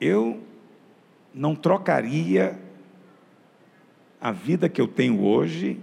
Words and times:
eu 0.00 0.40
não 1.32 1.54
trocaria 1.54 2.58
a 4.20 4.32
vida 4.32 4.68
que 4.68 4.80
eu 4.80 4.88
tenho 4.88 5.22
hoje 5.22 5.78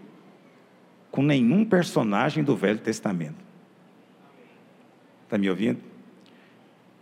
com 1.11 1.23
nenhum 1.23 1.65
personagem 1.65 2.43
do 2.43 2.55
Velho 2.55 2.79
Testamento. 2.79 3.45
Está 5.23 5.37
me 5.37 5.49
ouvindo? 5.49 5.79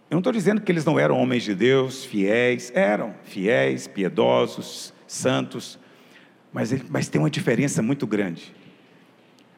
Eu 0.09 0.15
não 0.15 0.19
estou 0.19 0.31
dizendo 0.31 0.61
que 0.61 0.71
eles 0.71 0.85
não 0.85 0.99
eram 0.99 1.19
homens 1.19 1.43
de 1.43 1.55
Deus, 1.55 2.05
fiéis, 2.05 2.71
eram 2.75 3.15
fiéis, 3.23 3.87
piedosos, 3.87 4.93
santos, 5.07 5.79
mas, 6.53 6.71
mas 6.89 7.09
tem 7.09 7.19
uma 7.19 7.29
diferença 7.29 7.81
muito 7.81 8.07
grande. 8.07 8.53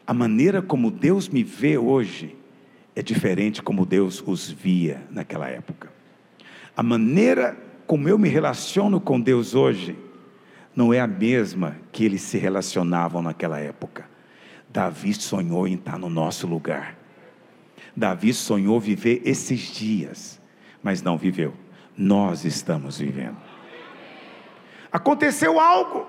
A 0.05 0.13
maneira 0.13 0.61
como 0.61 0.89
Deus 0.89 1.27
me 1.27 1.43
vê 1.43 1.77
hoje 1.77 2.35
é 2.95 3.01
diferente 3.01 3.61
como 3.61 3.85
Deus 3.85 4.23
os 4.25 4.49
via 4.49 5.03
naquela 5.11 5.47
época. 5.47 5.96
A 6.77 6.83
maneira 6.83 7.57
como 7.87 8.07
eu 8.07 8.19
me 8.19 8.29
relaciono 8.29 9.01
com 9.01 9.19
Deus 9.19 9.55
hoje 9.55 9.97
não 10.75 10.93
é 10.93 10.99
a 10.99 11.07
mesma 11.07 11.75
que 11.91 12.05
eles 12.05 12.21
se 12.21 12.37
relacionavam 12.37 13.19
naquela 13.19 13.59
época. 13.59 14.07
Davi 14.69 15.11
sonhou 15.15 15.67
em 15.67 15.73
estar 15.73 15.97
no 15.97 16.07
nosso 16.07 16.45
lugar. 16.45 16.95
Davi 17.95 18.31
sonhou 18.31 18.79
viver 18.79 19.23
esses 19.25 19.59
dias, 19.73 20.39
mas 20.83 21.01
não 21.01 21.17
viveu. 21.17 21.51
Nós 21.97 22.45
estamos 22.45 22.99
vivendo. 22.99 23.37
Aconteceu 24.91 25.59
algo. 25.59 26.05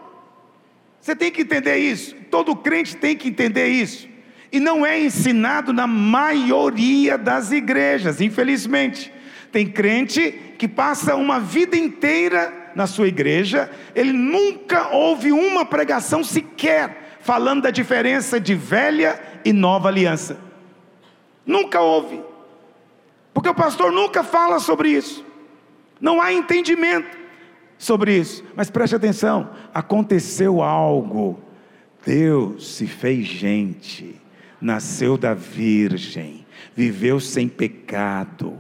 Você 1.01 1.17
tem 1.17 1.31
que 1.31 1.41
entender 1.41 1.79
isso. 1.79 2.15
Todo 2.31 2.55
crente 2.55 2.95
tem 2.95 3.17
que 3.17 3.29
entender 3.29 3.69
isso. 3.69 4.07
E 4.53 4.61
não 4.61 4.85
é 4.85 5.01
ensinado 5.01 5.73
na 5.73 5.87
maioria 5.87 7.17
das 7.17 7.53
igrejas, 7.53 8.21
infelizmente. 8.21 9.11
Tem 9.51 9.67
crente 9.67 10.48
que 10.59 10.67
passa 10.67 11.15
uma 11.15 11.39
vida 11.39 11.77
inteira 11.77 12.73
na 12.75 12.87
sua 12.87 13.07
igreja, 13.09 13.71
ele 13.95 14.13
nunca 14.13 14.89
ouve 14.89 15.31
uma 15.33 15.65
pregação 15.65 16.25
sequer 16.25 17.19
falando 17.21 17.63
da 17.63 17.71
diferença 17.71 18.41
de 18.41 18.55
velha 18.55 19.21
e 19.45 19.53
nova 19.53 19.89
aliança. 19.89 20.37
Nunca 21.47 21.81
ouve. 21.81 22.21
Porque 23.33 23.49
o 23.49 23.55
pastor 23.55 23.93
nunca 23.93 24.25
fala 24.25 24.59
sobre 24.59 24.91
isso. 24.91 25.25
Não 26.01 26.21
há 26.21 26.33
entendimento 26.33 27.17
sobre 27.79 28.17
isso. 28.17 28.45
Mas 28.57 28.69
preste 28.69 28.97
atenção: 28.97 29.51
aconteceu 29.73 30.61
algo. 30.61 31.39
Deus 32.05 32.75
se 32.75 32.87
fez 32.87 33.27
gente, 33.27 34.21
nasceu 34.61 35.19
da 35.19 35.35
Virgem, 35.35 36.47
viveu 36.75 37.21
sem 37.21 37.49
pecado. 37.49 38.59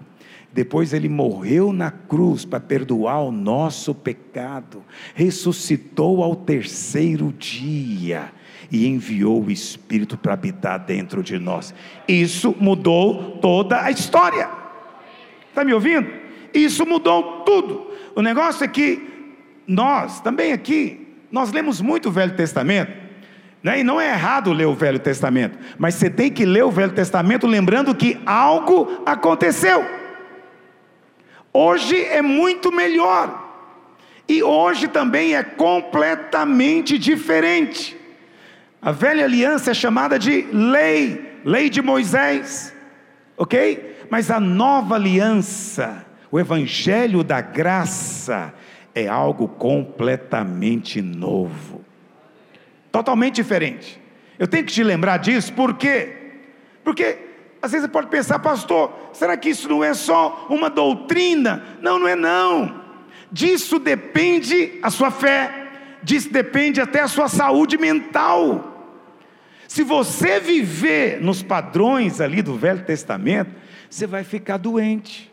Depois 0.58 0.92
ele 0.92 1.08
morreu 1.08 1.72
na 1.72 1.88
cruz 1.88 2.44
para 2.44 2.58
perdoar 2.58 3.20
o 3.20 3.30
nosso 3.30 3.94
pecado, 3.94 4.82
ressuscitou 5.14 6.20
ao 6.20 6.34
terceiro 6.34 7.32
dia 7.38 8.32
e 8.68 8.84
enviou 8.88 9.40
o 9.40 9.52
Espírito 9.52 10.18
para 10.18 10.32
habitar 10.32 10.80
dentro 10.80 11.22
de 11.22 11.38
nós. 11.38 11.72
Isso 12.08 12.56
mudou 12.58 13.38
toda 13.40 13.84
a 13.84 13.92
história. 13.92 14.50
Está 15.48 15.62
me 15.62 15.72
ouvindo? 15.72 16.10
Isso 16.52 16.84
mudou 16.84 17.44
tudo. 17.44 17.92
O 18.16 18.20
negócio 18.20 18.64
é 18.64 18.66
que 18.66 19.00
nós, 19.64 20.20
também 20.20 20.52
aqui, 20.52 21.06
nós 21.30 21.52
lemos 21.52 21.80
muito 21.80 22.08
o 22.08 22.12
Velho 22.12 22.34
Testamento, 22.34 22.90
né? 23.62 23.78
e 23.78 23.84
não 23.84 24.00
é 24.00 24.08
errado 24.10 24.52
ler 24.52 24.66
o 24.66 24.74
Velho 24.74 24.98
Testamento, 24.98 25.56
mas 25.78 25.94
você 25.94 26.10
tem 26.10 26.32
que 26.32 26.44
ler 26.44 26.64
o 26.64 26.70
Velho 26.72 26.94
Testamento 26.94 27.46
lembrando 27.46 27.94
que 27.94 28.18
algo 28.26 29.04
aconteceu. 29.06 29.97
Hoje 31.60 32.04
é 32.04 32.22
muito 32.22 32.70
melhor, 32.70 33.26
e 34.28 34.44
hoje 34.44 34.86
também 34.86 35.34
é 35.34 35.42
completamente 35.42 36.96
diferente. 36.96 37.96
A 38.80 38.92
velha 38.92 39.24
aliança 39.24 39.72
é 39.72 39.74
chamada 39.74 40.20
de 40.20 40.42
lei, 40.52 41.40
lei 41.44 41.68
de 41.68 41.82
Moisés, 41.82 42.72
ok? 43.36 44.06
Mas 44.08 44.30
a 44.30 44.38
nova 44.38 44.94
aliança, 44.94 46.06
o 46.30 46.38
evangelho 46.38 47.24
da 47.24 47.40
graça, 47.40 48.54
é 48.94 49.08
algo 49.08 49.48
completamente 49.48 51.02
novo, 51.02 51.84
totalmente 52.92 53.34
diferente. 53.34 54.00
Eu 54.38 54.46
tenho 54.46 54.64
que 54.64 54.72
te 54.72 54.84
lembrar 54.84 55.16
disso, 55.16 55.52
por 55.54 55.74
quê? 55.74 56.36
Porque 56.84 57.18
às 57.60 57.72
vezes 57.72 57.86
você 57.86 57.92
pode 57.92 58.06
pensar, 58.08 58.38
pastor, 58.38 58.92
será 59.12 59.36
que 59.36 59.50
isso 59.50 59.68
não 59.68 59.82
é 59.82 59.92
só 59.94 60.46
uma 60.48 60.70
doutrina? 60.70 61.62
Não, 61.80 61.98
não 61.98 62.06
é 62.06 62.14
não. 62.14 62.82
Disso 63.30 63.78
depende 63.78 64.78
a 64.82 64.90
sua 64.90 65.10
fé, 65.10 65.68
disso 66.02 66.30
depende 66.30 66.80
até 66.80 67.00
a 67.00 67.08
sua 67.08 67.28
saúde 67.28 67.76
mental. 67.76 68.74
Se 69.66 69.82
você 69.82 70.40
viver 70.40 71.20
nos 71.20 71.42
padrões 71.42 72.20
ali 72.20 72.40
do 72.40 72.56
Velho 72.56 72.84
Testamento, 72.84 73.50
você 73.90 74.06
vai 74.06 74.24
ficar 74.24 74.56
doente. 74.56 75.30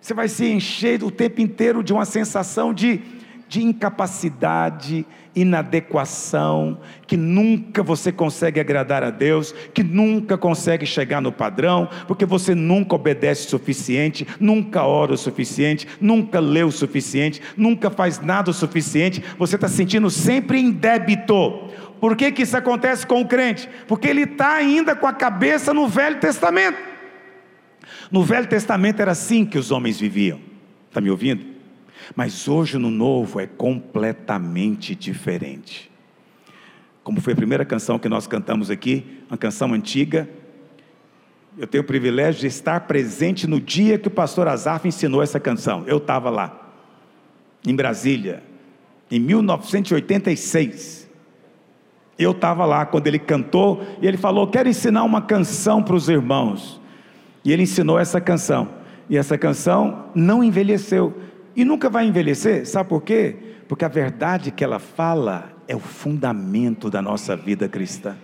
Você 0.00 0.12
vai 0.12 0.28
se 0.28 0.46
encher 0.46 1.02
o 1.02 1.10
tempo 1.10 1.40
inteiro 1.40 1.82
de 1.82 1.92
uma 1.92 2.04
sensação 2.04 2.74
de, 2.74 3.00
de 3.48 3.62
incapacidade, 3.62 5.06
inadequação, 5.34 6.80
que 7.06 7.16
nunca 7.16 7.82
você 7.82 8.10
consegue 8.10 8.58
agradar 8.58 9.02
a 9.02 9.10
Deus, 9.10 9.52
que 9.72 9.82
nunca 9.82 10.36
consegue 10.36 10.86
chegar 10.86 11.20
no 11.20 11.30
padrão, 11.30 11.88
porque 12.08 12.24
você 12.24 12.54
nunca 12.54 12.94
obedece 12.96 13.46
o 13.46 13.50
suficiente, 13.50 14.26
nunca 14.40 14.82
ora 14.82 15.12
o 15.12 15.18
suficiente, 15.18 15.86
nunca 16.00 16.40
lê 16.40 16.64
o 16.64 16.72
suficiente, 16.72 17.40
nunca 17.56 17.90
faz 17.90 18.20
nada 18.20 18.50
o 18.50 18.54
suficiente, 18.54 19.22
você 19.38 19.56
está 19.56 19.68
sentindo 19.68 20.10
sempre 20.10 20.58
em 20.58 20.70
débito. 20.70 21.68
Por 22.00 22.16
que, 22.16 22.32
que 22.32 22.42
isso 22.42 22.56
acontece 22.56 23.06
com 23.06 23.20
o 23.20 23.26
crente? 23.26 23.68
Porque 23.86 24.08
ele 24.08 24.22
está 24.22 24.54
ainda 24.54 24.94
com 24.94 25.06
a 25.06 25.12
cabeça 25.12 25.72
no 25.72 25.86
Velho 25.88 26.18
Testamento. 26.18 26.78
No 28.10 28.22
Velho 28.22 28.46
Testamento 28.46 29.00
era 29.00 29.12
assim 29.12 29.44
que 29.44 29.58
os 29.58 29.70
homens 29.70 29.98
viviam. 29.98 30.40
Está 30.88 31.00
me 31.00 31.10
ouvindo? 31.10 31.55
Mas 32.14 32.46
hoje 32.46 32.78
no 32.78 32.90
Novo 32.90 33.40
é 33.40 33.46
completamente 33.46 34.94
diferente. 34.94 35.90
Como 37.02 37.20
foi 37.20 37.32
a 37.32 37.36
primeira 37.36 37.64
canção 37.64 37.98
que 37.98 38.08
nós 38.08 38.26
cantamos 38.26 38.70
aqui, 38.70 39.22
uma 39.28 39.38
canção 39.38 39.72
antiga. 39.72 40.28
Eu 41.56 41.66
tenho 41.66 41.82
o 41.82 41.86
privilégio 41.86 42.40
de 42.40 42.48
estar 42.48 42.80
presente 42.80 43.46
no 43.46 43.60
dia 43.60 43.98
que 43.98 44.08
o 44.08 44.10
pastor 44.10 44.48
Azaf 44.48 44.86
ensinou 44.86 45.22
essa 45.22 45.40
canção. 45.40 45.84
Eu 45.86 45.98
estava 45.98 46.28
lá, 46.28 46.74
em 47.66 47.74
Brasília, 47.74 48.42
em 49.10 49.18
1986. 49.20 51.08
Eu 52.18 52.32
estava 52.32 52.64
lá 52.64 52.84
quando 52.84 53.06
ele 53.06 53.18
cantou 53.18 53.82
e 54.00 54.06
ele 54.06 54.16
falou: 54.16 54.48
Quero 54.48 54.68
ensinar 54.68 55.04
uma 55.04 55.22
canção 55.22 55.82
para 55.82 55.94
os 55.94 56.08
irmãos. 56.08 56.80
E 57.44 57.52
ele 57.52 57.62
ensinou 57.62 57.98
essa 57.98 58.20
canção. 58.20 58.68
E 59.08 59.16
essa 59.16 59.38
canção 59.38 60.06
não 60.14 60.42
envelheceu. 60.42 61.14
E 61.56 61.64
nunca 61.64 61.88
vai 61.88 62.06
envelhecer, 62.06 62.66
sabe 62.66 62.90
por 62.90 63.02
quê? 63.02 63.34
Porque 63.66 63.84
a 63.84 63.88
verdade 63.88 64.50
que 64.50 64.62
ela 64.62 64.78
fala 64.78 65.52
é 65.66 65.74
o 65.74 65.80
fundamento 65.80 66.90
da 66.90 67.00
nossa 67.00 67.34
vida 67.34 67.66
cristã. 67.66 68.14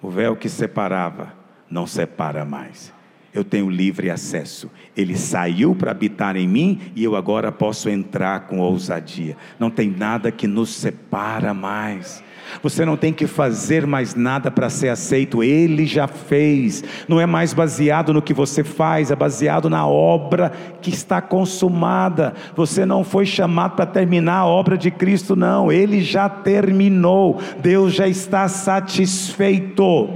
O 0.00 0.08
véu 0.08 0.36
que 0.36 0.48
separava 0.48 1.34
não 1.68 1.86
separa 1.86 2.44
mais. 2.44 2.92
Eu 3.32 3.42
tenho 3.42 3.68
livre 3.68 4.08
acesso. 4.08 4.70
Ele 4.96 5.16
saiu 5.16 5.74
para 5.74 5.90
habitar 5.90 6.36
em 6.36 6.46
mim 6.46 6.92
e 6.94 7.02
eu 7.02 7.16
agora 7.16 7.50
posso 7.50 7.90
entrar 7.90 8.46
com 8.46 8.60
ousadia. 8.60 9.36
Não 9.58 9.70
tem 9.70 9.90
nada 9.90 10.30
que 10.30 10.46
nos 10.46 10.70
separa 10.70 11.52
mais. 11.52 12.22
Você 12.62 12.84
não 12.84 12.96
tem 12.96 13.12
que 13.12 13.26
fazer 13.26 13.86
mais 13.86 14.14
nada 14.14 14.50
para 14.50 14.70
ser 14.70 14.88
aceito, 14.88 15.42
Ele 15.42 15.86
já 15.86 16.06
fez. 16.06 16.82
Não 17.08 17.20
é 17.20 17.26
mais 17.26 17.52
baseado 17.52 18.12
no 18.12 18.22
que 18.22 18.34
você 18.34 18.64
faz, 18.64 19.10
é 19.10 19.16
baseado 19.16 19.68
na 19.70 19.86
obra 19.86 20.52
que 20.80 20.90
está 20.90 21.20
consumada. 21.20 22.34
Você 22.54 22.84
não 22.84 23.04
foi 23.04 23.26
chamado 23.26 23.76
para 23.76 23.86
terminar 23.86 24.38
a 24.38 24.46
obra 24.46 24.76
de 24.76 24.90
Cristo, 24.90 25.36
não, 25.36 25.70
Ele 25.70 26.02
já 26.02 26.28
terminou. 26.28 27.40
Deus 27.60 27.92
já 27.92 28.08
está 28.08 28.48
satisfeito. 28.48 30.08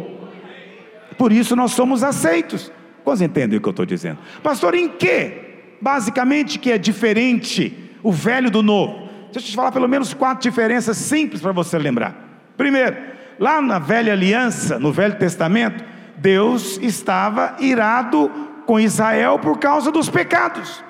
Por 1.17 1.33
isso 1.33 1.57
nós 1.57 1.73
somos 1.73 2.05
aceitos. 2.05 2.73
Quantos 3.05 3.23
entendem 3.23 3.59
o 3.59 3.61
que 3.61 3.69
eu 3.69 3.71
estou 3.71 3.87
dizendo? 3.87 4.19
Pastor, 4.43 4.75
em 4.75 4.89
que? 4.89 5.49
Basicamente 5.81 6.59
que 6.59 6.71
é 6.71 6.79
diferente 6.79 7.75
o 8.03 8.13
velho 8.13 8.51
do 8.51 8.63
novo. 8.63 9.09
Deixa 9.33 9.49
eu 9.49 9.51
te 9.51 9.57
falar 9.57 9.73
pelo 9.73 9.89
menos 9.89 10.15
quatro 10.15 10.49
diferenças 10.49 10.97
simples 10.97 11.41
para 11.41 11.53
você 11.53 11.79
lembrar. 11.79 12.28
Primeiro, 12.59 12.97
lá 13.39 13.63
na 13.63 13.79
velha 13.79 14.13
aliança, 14.13 14.81
no 14.81 14.93
Velho 14.93 15.17
Testamento, 15.17 15.85
Deus 16.17 16.77
estava 16.83 17.55
irado 17.61 18.29
com 18.67 18.81
Israel 18.81 19.39
por 19.39 19.59
causa 19.59 19.93
dos 19.93 20.11
pecados. 20.11 20.85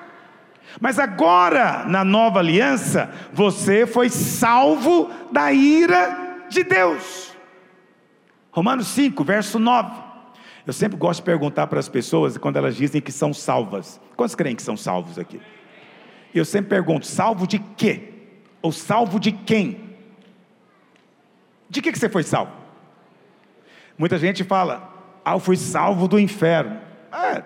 Mas 0.81 0.97
agora, 0.97 1.85
na 1.85 2.03
nova 2.03 2.39
aliança, 2.39 3.11
você 3.31 3.85
foi 3.85 4.09
salvo 4.09 5.11
da 5.31 5.53
ira 5.53 6.45
de 6.49 6.63
Deus. 6.63 7.37
Romanos 8.51 8.87
5, 8.87 9.23
verso 9.23 9.59
9. 9.59 10.09
Eu 10.65 10.73
sempre 10.73 10.97
gosto 10.97 11.19
de 11.19 11.25
perguntar 11.25 11.67
para 11.67 11.79
as 11.79 11.87
pessoas 11.87 12.35
quando 12.35 12.57
elas 12.57 12.75
dizem 12.75 12.99
que 12.99 13.11
são 13.11 13.31
salvas. 13.31 14.01
Quantos 14.15 14.33
creem 14.33 14.55
que 14.55 14.63
são 14.63 14.75
salvos 14.75 15.19
aqui? 15.19 15.39
Eu 16.33 16.45
sempre 16.45 16.69
pergunto: 16.69 17.05
salvo 17.05 17.45
de 17.45 17.59
quê? 17.59 18.09
Ou 18.59 18.71
salvo 18.71 19.19
de 19.19 19.31
quem? 19.31 19.88
De 21.69 21.81
que, 21.81 21.91
que 21.91 21.99
você 21.99 22.09
foi 22.09 22.23
salvo? 22.23 22.51
Muita 23.97 24.17
gente 24.17 24.43
fala: 24.43 24.91
ah, 25.23 25.33
eu 25.33 25.39
fui 25.39 25.57
salvo 25.57 26.07
do 26.07 26.19
inferno. 26.19 26.79
É, 27.11 27.43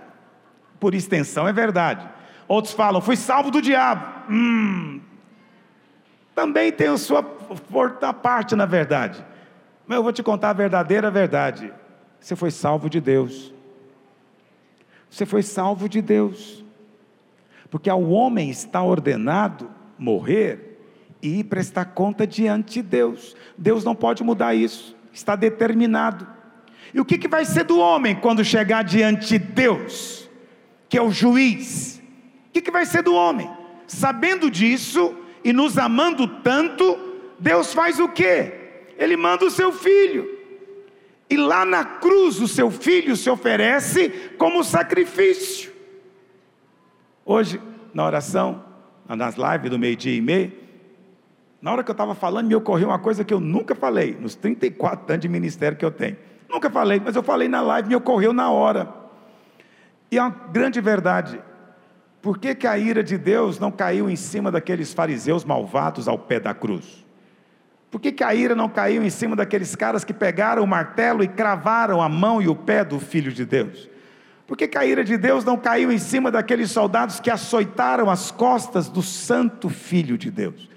por 0.79 0.93
extensão 0.93 1.47
é 1.47 1.53
verdade. 1.53 2.07
Outros 2.47 2.73
falam: 2.73 3.01
fui 3.01 3.15
salvo 3.15 3.51
do 3.51 3.61
diabo. 3.61 4.31
Hum, 4.31 5.01
também 6.35 6.71
tem 6.71 6.87
a 6.87 6.97
sua 6.97 7.23
parte 8.21 8.55
na 8.55 8.65
verdade. 8.65 9.25
Mas 9.85 9.97
eu 9.97 10.03
vou 10.03 10.13
te 10.13 10.23
contar 10.23 10.51
a 10.51 10.53
verdadeira 10.53 11.11
verdade. 11.11 11.73
Você 12.19 12.35
foi 12.35 12.51
salvo 12.51 12.89
de 12.89 13.01
Deus. 13.01 13.53
Você 15.09 15.25
foi 15.25 15.43
salvo 15.43 15.89
de 15.89 16.01
Deus. 16.01 16.63
Porque 17.69 17.89
ao 17.89 18.03
homem 18.03 18.49
está 18.49 18.81
ordenado 18.81 19.69
morrer 19.97 20.72
e 21.23 21.41
prestar 21.41 21.85
conta 21.85 22.27
diante 22.27 22.73
de 22.73 22.81
Deus. 22.81 23.33
Deus 23.57 23.85
não 23.85 23.95
pode 23.95 24.21
mudar 24.21 24.53
isso, 24.53 24.93
está 25.13 25.37
determinado. 25.37 26.27
E 26.93 26.99
o 26.99 27.05
que, 27.05 27.17
que 27.17 27.29
vai 27.29 27.45
ser 27.45 27.63
do 27.63 27.79
homem 27.79 28.13
quando 28.13 28.43
chegar 28.43 28.83
diante 28.83 29.29
de 29.29 29.39
Deus, 29.39 30.29
que 30.89 30.97
é 30.97 31.01
o 31.01 31.11
juiz? 31.11 32.01
O 32.49 32.51
que, 32.51 32.61
que 32.61 32.69
vai 32.69 32.85
ser 32.85 33.01
do 33.01 33.15
homem? 33.15 33.49
Sabendo 33.87 34.51
disso 34.51 35.15
e 35.45 35.53
nos 35.53 35.77
amando 35.77 36.27
tanto, 36.27 36.99
Deus 37.39 37.73
faz 37.73 37.99
o 37.99 38.09
quê? 38.09 38.53
Ele 38.97 39.15
manda 39.15 39.45
o 39.45 39.51
seu 39.51 39.71
filho. 39.71 40.29
E 41.29 41.37
lá 41.37 41.65
na 41.65 41.85
cruz 41.85 42.41
o 42.41 42.47
seu 42.49 42.69
filho 42.69 43.15
se 43.15 43.29
oferece 43.29 44.09
como 44.37 44.61
sacrifício. 44.61 45.71
Hoje, 47.25 47.61
na 47.93 48.05
oração, 48.05 48.63
nas 49.07 49.35
lives 49.35 49.71
do 49.71 49.79
meio-dia 49.79 50.15
e 50.15 50.21
meio, 50.21 50.62
na 51.63 51.71
hora 51.71 51.81
que 51.81 51.89
eu 51.89 51.93
estava 51.93 52.13
falando, 52.13 52.47
me 52.47 52.55
ocorreu 52.55 52.89
uma 52.89 52.99
coisa 52.99 53.23
que 53.23 53.33
eu 53.33 53.39
nunca 53.39 53.73
falei, 53.73 54.17
nos 54.19 54.35
34 54.35 55.13
anos 55.13 55.21
de 55.21 55.29
ministério 55.29 55.77
que 55.77 55.85
eu 55.85 55.91
tenho. 55.91 56.17
Nunca 56.49 56.69
falei, 56.69 57.01
mas 57.03 57.15
eu 57.15 57.23
falei 57.23 57.47
na 57.47 57.61
live, 57.61 57.87
me 57.87 57.95
ocorreu 57.95 58.33
na 58.33 58.51
hora. 58.51 58.93
E 60.11 60.17
é 60.17 60.21
uma 60.21 60.29
grande 60.29 60.81
verdade. 60.81 61.39
Por 62.21 62.37
que, 62.37 62.53
que 62.53 62.67
a 62.67 62.77
ira 62.77 63.01
de 63.01 63.17
Deus 63.17 63.59
não 63.59 63.71
caiu 63.71 64.09
em 64.09 64.15
cima 64.17 64.51
daqueles 64.51 64.93
fariseus 64.93 65.45
malvados 65.45 66.05
ao 66.05 66.19
pé 66.19 66.37
da 66.37 66.53
cruz? 66.53 67.05
Por 67.89 68.01
que, 68.01 68.11
que 68.11 68.25
a 68.25 68.35
ira 68.35 68.55
não 68.55 68.67
caiu 68.67 69.01
em 69.01 69.09
cima 69.09 69.33
daqueles 69.33 69.73
caras 69.73 70.03
que 70.03 70.13
pegaram 70.13 70.65
o 70.65 70.67
martelo 70.67 71.23
e 71.23 71.29
cravaram 71.29 72.01
a 72.01 72.09
mão 72.09 72.41
e 72.41 72.49
o 72.49 72.55
pé 72.55 72.83
do 72.83 72.99
Filho 72.99 73.31
de 73.31 73.45
Deus? 73.45 73.89
Por 74.45 74.57
que, 74.57 74.67
que 74.67 74.77
a 74.77 74.85
ira 74.85 75.01
de 75.01 75.15
Deus 75.15 75.45
não 75.45 75.55
caiu 75.55 75.93
em 75.93 75.97
cima 75.97 76.29
daqueles 76.29 76.71
soldados 76.71 77.21
que 77.21 77.31
açoitaram 77.31 78.09
as 78.09 78.31
costas 78.31 78.89
do 78.89 79.01
Santo 79.01 79.69
Filho 79.69 80.17
de 80.17 80.29
Deus? 80.29 80.72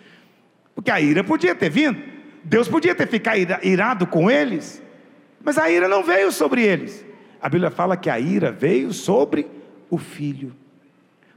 Porque 0.76 0.92
a 0.92 1.00
ira 1.00 1.24
podia 1.24 1.56
ter 1.56 1.70
vindo, 1.70 2.00
Deus 2.44 2.68
podia 2.68 2.94
ter 2.94 3.08
ficado 3.08 3.38
irado 3.64 4.06
com 4.06 4.30
eles, 4.30 4.80
mas 5.42 5.58
a 5.58 5.68
ira 5.68 5.88
não 5.88 6.04
veio 6.04 6.30
sobre 6.30 6.62
eles. 6.62 7.04
A 7.40 7.48
Bíblia 7.48 7.72
fala 7.72 7.96
que 7.96 8.08
a 8.08 8.20
ira 8.20 8.52
veio 8.52 8.92
sobre 8.92 9.48
o 9.90 9.98
Filho 9.98 10.54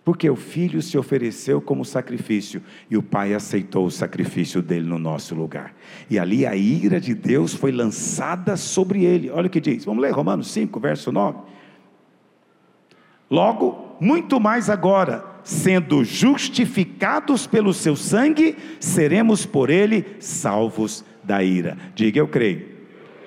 porque 0.10 0.28
o 0.28 0.36
filho 0.36 0.82
se 0.82 0.98
ofereceu 0.98 1.62
como 1.62 1.86
sacrifício 1.86 2.64
e 2.90 2.98
o 2.98 3.04
pai 3.04 3.36
aceitou 3.36 3.86
o 3.86 3.92
sacrifício 3.92 4.60
dele 4.60 4.88
no 4.88 4.98
nosso 4.98 5.36
lugar. 5.36 5.72
E 6.10 6.18
ali 6.18 6.48
a 6.48 6.56
ira 6.56 7.00
de 7.00 7.14
Deus 7.14 7.54
foi 7.54 7.72
lançada 7.72 8.58
sobre 8.58 9.06
ele. 9.06 9.30
Olha 9.30 9.46
o 9.46 9.50
que 9.52 9.62
diz. 9.62 9.86
Vamos 9.86 10.02
ler 10.02 10.12
Romanos 10.12 10.50
5, 10.50 10.80
verso 10.80 11.12
9. 11.12 11.38
Logo, 13.30 13.98
muito 14.00 14.40
mais 14.40 14.68
agora, 14.68 15.24
sendo 15.50 16.04
justificados 16.04 17.48
pelo 17.48 17.74
seu 17.74 17.96
sangue, 17.96 18.56
seremos 18.80 19.48
por 19.48 19.72
ele 19.72 20.06
salvos 20.20 21.04
da 21.24 21.44
ira. 21.44 21.76
Diga 21.96 22.20
eu 22.20 22.28
creio. 22.28 22.68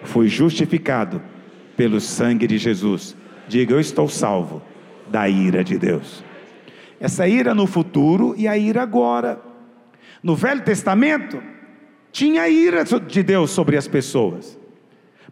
Fui 0.05 0.29
justificado 0.29 1.21
pelo 1.77 2.01
sangue 2.01 2.47
de 2.47 2.59
Jesus. 2.59 3.17
Diga 3.49 3.75
eu 3.75 3.81
estou 3.81 4.09
salvo 4.09 4.63
da 5.11 5.29
ira 5.29 5.65
de 5.65 5.77
Deus. 5.77 6.23
Essa 7.01 7.27
ira 7.27 7.57
no 7.57 7.67
futuro 7.67 8.37
e 8.39 8.47
a 8.47 8.57
ira 8.57 8.83
agora. 8.83 9.43
No 10.23 10.37
Velho 10.37 10.63
Testamento, 10.63 11.43
tinha 12.13 12.49
ira 12.49 12.85
de 12.85 13.23
Deus 13.25 13.51
sobre 13.51 13.77
as 13.77 13.89
pessoas. 13.89 14.57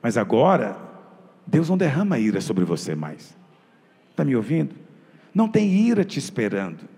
Mas 0.02 0.18
agora, 0.18 0.76
Deus 1.46 1.68
não 1.68 1.78
derrama 1.78 2.18
ira 2.18 2.40
sobre 2.40 2.64
você 2.64 2.96
mais. 2.96 3.38
Está 4.10 4.24
me 4.24 4.34
ouvindo? 4.34 4.89
Não 5.34 5.48
tem 5.48 5.68
ira 5.68 6.04
te 6.04 6.18
esperando. 6.18 6.88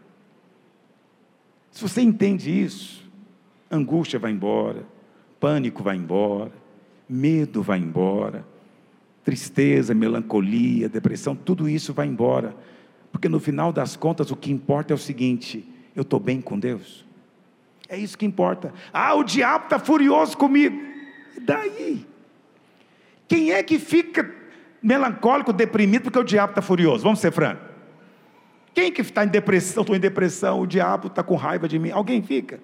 Se 1.70 1.82
você 1.82 2.00
entende 2.00 2.50
isso, 2.50 3.10
angústia 3.70 4.18
vai 4.18 4.32
embora, 4.32 4.84
pânico 5.40 5.82
vai 5.82 5.96
embora, 5.96 6.52
medo 7.08 7.62
vai 7.62 7.78
embora, 7.78 8.44
tristeza, 9.24 9.94
melancolia, 9.94 10.88
depressão, 10.88 11.34
tudo 11.34 11.68
isso 11.68 11.92
vai 11.92 12.06
embora 12.06 12.54
porque 13.12 13.28
no 13.28 13.38
final 13.38 13.72
das 13.72 13.94
contas 13.94 14.30
o 14.30 14.36
que 14.36 14.50
importa 14.50 14.92
é 14.92 14.96
o 14.96 14.98
seguinte: 14.98 15.64
eu 15.94 16.02
estou 16.02 16.18
bem 16.18 16.40
com 16.40 16.58
Deus. 16.58 17.04
É 17.88 17.96
isso 17.96 18.16
que 18.16 18.24
importa. 18.24 18.72
Ah, 18.90 19.14
o 19.14 19.22
diabo 19.22 19.64
está 19.64 19.78
furioso 19.78 20.36
comigo. 20.36 20.80
E 21.36 21.40
daí? 21.40 22.06
Quem 23.28 23.52
é 23.52 23.62
que 23.62 23.78
fica 23.78 24.34
melancólico, 24.82 25.52
deprimido, 25.52 26.04
porque 26.04 26.18
o 26.18 26.24
diabo 26.24 26.52
está 26.52 26.62
furioso? 26.62 27.04
Vamos 27.04 27.20
ser 27.20 27.30
francos. 27.30 27.71
Quem 28.74 28.90
que 28.90 29.00
está 29.02 29.24
em 29.24 29.28
depressão? 29.28 29.82
Estou 29.82 29.96
em 29.96 30.00
depressão, 30.00 30.60
o 30.60 30.66
diabo 30.66 31.08
está 31.08 31.22
com 31.22 31.36
raiva 31.36 31.68
de 31.68 31.78
mim. 31.78 31.90
Alguém 31.90 32.22
fica? 32.22 32.60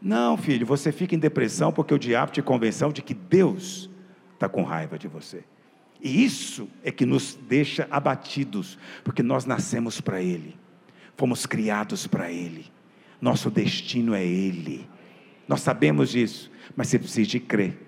Não, 0.00 0.36
filho, 0.36 0.66
você 0.66 0.92
fica 0.92 1.14
em 1.14 1.18
depressão 1.18 1.72
porque 1.72 1.92
o 1.92 1.98
diabo 1.98 2.32
te 2.32 2.42
convenceu 2.42 2.92
de 2.92 3.02
que 3.02 3.14
Deus 3.14 3.90
está 4.34 4.48
com 4.48 4.62
raiva 4.62 4.98
de 4.98 5.08
você. 5.08 5.44
E 6.02 6.24
isso 6.24 6.68
é 6.82 6.90
que 6.90 7.04
nos 7.04 7.34
deixa 7.34 7.86
abatidos, 7.90 8.78
porque 9.04 9.22
nós 9.22 9.44
nascemos 9.44 10.00
para 10.00 10.22
Ele, 10.22 10.56
fomos 11.16 11.44
criados 11.44 12.06
para 12.06 12.32
Ele, 12.32 12.64
nosso 13.20 13.50
destino 13.50 14.14
é 14.14 14.24
Ele. 14.24 14.88
Nós 15.46 15.60
sabemos 15.60 16.08
disso, 16.10 16.50
mas 16.74 16.88
você 16.88 16.98
precisa 16.98 17.28
de 17.28 17.40
crer. 17.40 17.78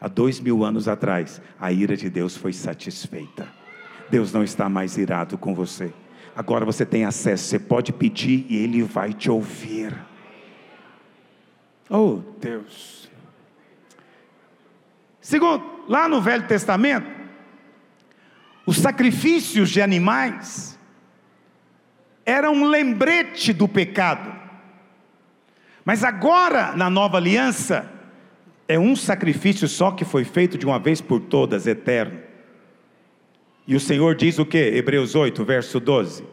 Há 0.00 0.06
dois 0.06 0.38
mil 0.38 0.62
anos 0.62 0.86
atrás, 0.86 1.40
a 1.58 1.72
ira 1.72 1.96
de 1.96 2.08
Deus 2.08 2.36
foi 2.36 2.52
satisfeita. 2.52 3.48
Deus 4.08 4.32
não 4.32 4.44
está 4.44 4.68
mais 4.68 4.96
irado 4.96 5.36
com 5.36 5.52
você. 5.52 5.92
Agora 6.36 6.66
você 6.66 6.84
tem 6.84 7.06
acesso, 7.06 7.44
você 7.44 7.58
pode 7.58 7.94
pedir 7.94 8.44
e 8.50 8.56
Ele 8.58 8.82
vai 8.82 9.14
te 9.14 9.30
ouvir. 9.30 9.96
Oh 11.88 12.20
Deus. 12.38 13.08
Segundo, 15.18 15.64
lá 15.88 16.06
no 16.06 16.20
Velho 16.20 16.46
Testamento, 16.46 17.10
os 18.66 18.76
sacrifícios 18.76 19.70
de 19.70 19.80
animais 19.80 20.78
eram 22.26 22.52
um 22.52 22.66
lembrete 22.66 23.54
do 23.54 23.66
pecado. 23.66 24.30
Mas 25.86 26.04
agora, 26.04 26.76
na 26.76 26.90
nova 26.90 27.16
aliança, 27.16 27.90
é 28.68 28.78
um 28.78 28.94
sacrifício 28.94 29.66
só 29.66 29.90
que 29.90 30.04
foi 30.04 30.24
feito 30.24 30.58
de 30.58 30.66
uma 30.66 30.78
vez 30.78 31.00
por 31.00 31.20
todas, 31.20 31.66
eterno. 31.66 32.25
E 33.66 33.74
o 33.74 33.80
Senhor 33.80 34.14
diz 34.14 34.38
o 34.38 34.46
que? 34.46 34.58
Hebreus 34.58 35.14
8, 35.14 35.44
verso 35.44 35.80
12. 35.80 36.24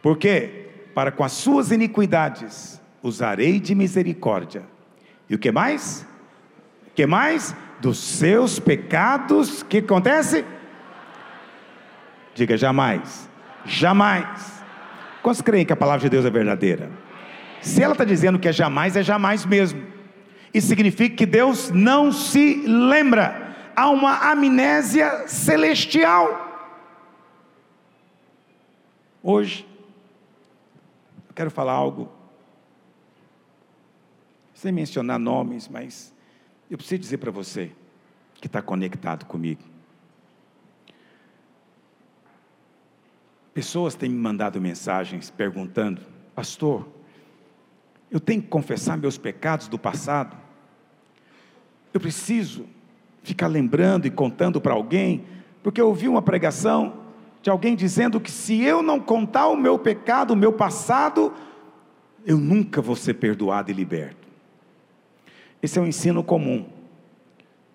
Porque 0.00 0.68
para 0.94 1.10
com 1.10 1.24
as 1.24 1.32
suas 1.32 1.70
iniquidades 1.70 2.80
usarei 3.02 3.60
de 3.60 3.74
misericórdia. 3.74 4.62
E 5.28 5.34
o 5.34 5.38
que 5.38 5.52
mais? 5.52 6.06
O 6.88 6.94
que 6.94 7.06
mais? 7.06 7.54
Dos 7.80 7.98
seus 7.98 8.58
pecados, 8.58 9.60
o 9.60 9.66
que 9.66 9.78
acontece? 9.78 10.44
Diga 12.34 12.56
jamais. 12.56 13.28
Jamais. 13.66 14.62
Quantos 15.22 15.42
creem 15.42 15.66
que 15.66 15.72
a 15.72 15.76
palavra 15.76 16.00
de 16.00 16.08
Deus 16.08 16.24
é 16.24 16.30
verdadeira? 16.30 16.90
Se 17.60 17.82
ela 17.82 17.92
está 17.92 18.04
dizendo 18.04 18.38
que 18.38 18.48
é 18.48 18.52
jamais, 18.52 18.96
é 18.96 19.02
jamais 19.02 19.44
mesmo. 19.44 19.82
Isso 20.52 20.68
significa 20.68 21.16
que 21.16 21.26
Deus 21.26 21.70
não 21.70 22.12
se 22.12 22.62
lembra. 22.66 23.54
Há 23.74 23.88
uma 23.90 24.30
amnésia 24.30 25.26
celestial. 25.26 26.43
Hoje, 29.26 29.66
eu 31.26 31.34
quero 31.34 31.50
falar 31.50 31.72
algo, 31.72 32.12
sem 34.52 34.70
mencionar 34.70 35.18
nomes, 35.18 35.66
mas 35.66 36.12
eu 36.70 36.76
preciso 36.76 37.00
dizer 37.00 37.16
para 37.16 37.30
você 37.30 37.72
que 38.34 38.46
está 38.46 38.60
conectado 38.60 39.24
comigo. 39.24 39.62
Pessoas 43.54 43.94
têm 43.94 44.10
me 44.10 44.18
mandado 44.18 44.60
mensagens 44.60 45.30
perguntando: 45.30 46.02
Pastor, 46.34 46.86
eu 48.10 48.20
tenho 48.20 48.42
que 48.42 48.48
confessar 48.48 48.98
meus 48.98 49.16
pecados 49.16 49.68
do 49.68 49.78
passado? 49.78 50.36
Eu 51.94 52.00
preciso 52.00 52.66
ficar 53.22 53.46
lembrando 53.46 54.06
e 54.06 54.10
contando 54.10 54.60
para 54.60 54.74
alguém? 54.74 55.24
Porque 55.62 55.80
eu 55.80 55.88
ouvi 55.88 56.08
uma 56.08 56.20
pregação 56.20 57.03
de 57.44 57.50
alguém 57.50 57.76
dizendo 57.76 58.18
que 58.18 58.30
se 58.30 58.62
eu 58.62 58.82
não 58.82 58.98
contar 58.98 59.48
o 59.48 59.56
meu 59.56 59.78
pecado, 59.78 60.32
o 60.32 60.36
meu 60.36 60.50
passado, 60.50 61.30
eu 62.24 62.38
nunca 62.38 62.80
vou 62.80 62.96
ser 62.96 63.12
perdoado 63.12 63.70
e 63.70 63.74
liberto. 63.74 64.26
Esse 65.62 65.78
é 65.78 65.82
um 65.82 65.86
ensino 65.86 66.24
comum, 66.24 66.66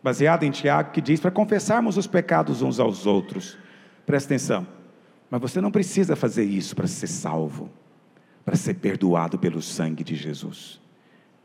baseado 0.02 0.42
em 0.42 0.50
Tiago, 0.50 0.92
que 0.92 1.00
diz 1.00 1.20
para 1.20 1.30
confessarmos 1.30 1.98
os 1.98 2.08
pecados 2.08 2.64
uns 2.64 2.80
aos 2.80 3.06
outros. 3.06 3.60
Presta 4.08 4.34
atenção, 4.34 4.66
mas 5.30 5.40
você 5.40 5.62
não 5.62 5.70
precisa 5.70 6.16
fazer 6.16 6.46
isso 6.46 6.76
para 6.76 6.88
ser 6.88 7.06
salvo, 7.06 7.70
para 8.44 8.56
ser 8.56 8.74
perdoado 8.74 9.38
pelo 9.38 9.62
sangue 9.62 10.04
de 10.04 10.16
Jesus. 10.16 10.82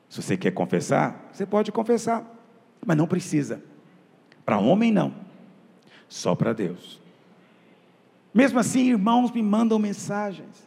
Se 0.08 0.22
você 0.22 0.34
quer 0.34 0.52
confessar, 0.52 1.28
você 1.30 1.44
pode 1.44 1.70
confessar, 1.70 2.24
mas 2.86 2.96
não 2.96 3.06
precisa. 3.06 3.62
Para 4.46 4.56
homem, 4.56 4.90
não, 4.90 5.14
só 6.08 6.34
para 6.34 6.54
Deus. 6.54 7.03
Mesmo 8.34 8.58
assim, 8.58 8.90
irmãos 8.90 9.30
me 9.30 9.40
mandam 9.40 9.78
mensagens. 9.78 10.66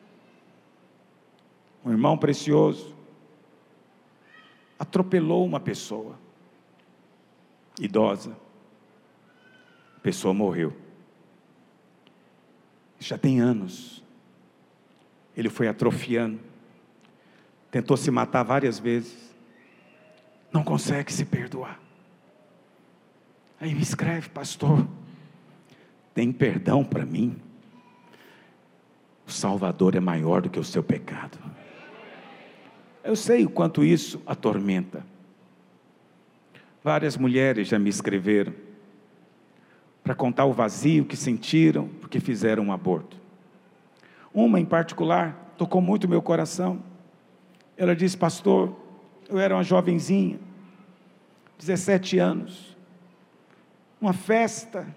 Um 1.84 1.92
irmão 1.92 2.18
precioso 2.18 2.96
atropelou 4.80 5.46
uma 5.46 5.60
pessoa, 5.60 6.18
idosa. 7.80 8.38
A 9.98 10.00
pessoa 10.00 10.34
morreu. 10.34 10.76
Já 13.00 13.18
tem 13.18 13.40
anos. 13.40 14.04
Ele 15.36 15.50
foi 15.50 15.68
atrofiando. 15.68 16.40
Tentou 17.70 17.98
se 17.98 18.10
matar 18.10 18.44
várias 18.44 18.80
vezes. 18.80 19.36
Não 20.52 20.64
consegue 20.64 21.12
se 21.12 21.26
perdoar. 21.26 21.80
Aí 23.60 23.74
me 23.74 23.82
escreve, 23.82 24.30
pastor. 24.30 24.88
Tem 26.14 26.32
perdão 26.32 26.84
para 26.84 27.06
mim? 27.06 27.47
O 29.28 29.32
Salvador 29.32 29.96
é 29.96 30.00
maior 30.00 30.42
do 30.42 30.50
que 30.50 30.60
o 30.60 30.64
seu 30.64 30.82
pecado. 30.82 31.38
Eu 33.04 33.16
sei 33.16 33.46
o 33.46 33.50
quanto 33.50 33.84
isso 33.84 34.22
atormenta. 34.26 35.06
Várias 36.82 37.18
mulheres 37.18 37.68
já 37.68 37.78
me 37.78 37.90
escreveram 37.90 38.54
para 40.02 40.16
contar 40.16 40.46
o 40.46 40.54
vazio 40.54 41.04
que 41.04 41.18
sentiram 41.18 41.90
porque 42.00 42.22
fizeram 42.22 42.64
um 42.64 42.72
aborto. 42.72 43.18
Uma 44.34 44.60
em 44.60 44.66
particular 44.66 45.54
tocou 45.58 45.82
muito 45.82 46.08
meu 46.08 46.22
coração. 46.22 46.82
Ela 47.76 47.94
disse: 47.94 48.16
Pastor, 48.16 48.74
eu 49.28 49.38
era 49.38 49.54
uma 49.54 49.64
jovenzinha, 49.64 50.40
17 51.60 52.18
anos, 52.20 52.78
uma 54.00 54.14
festa, 54.14 54.88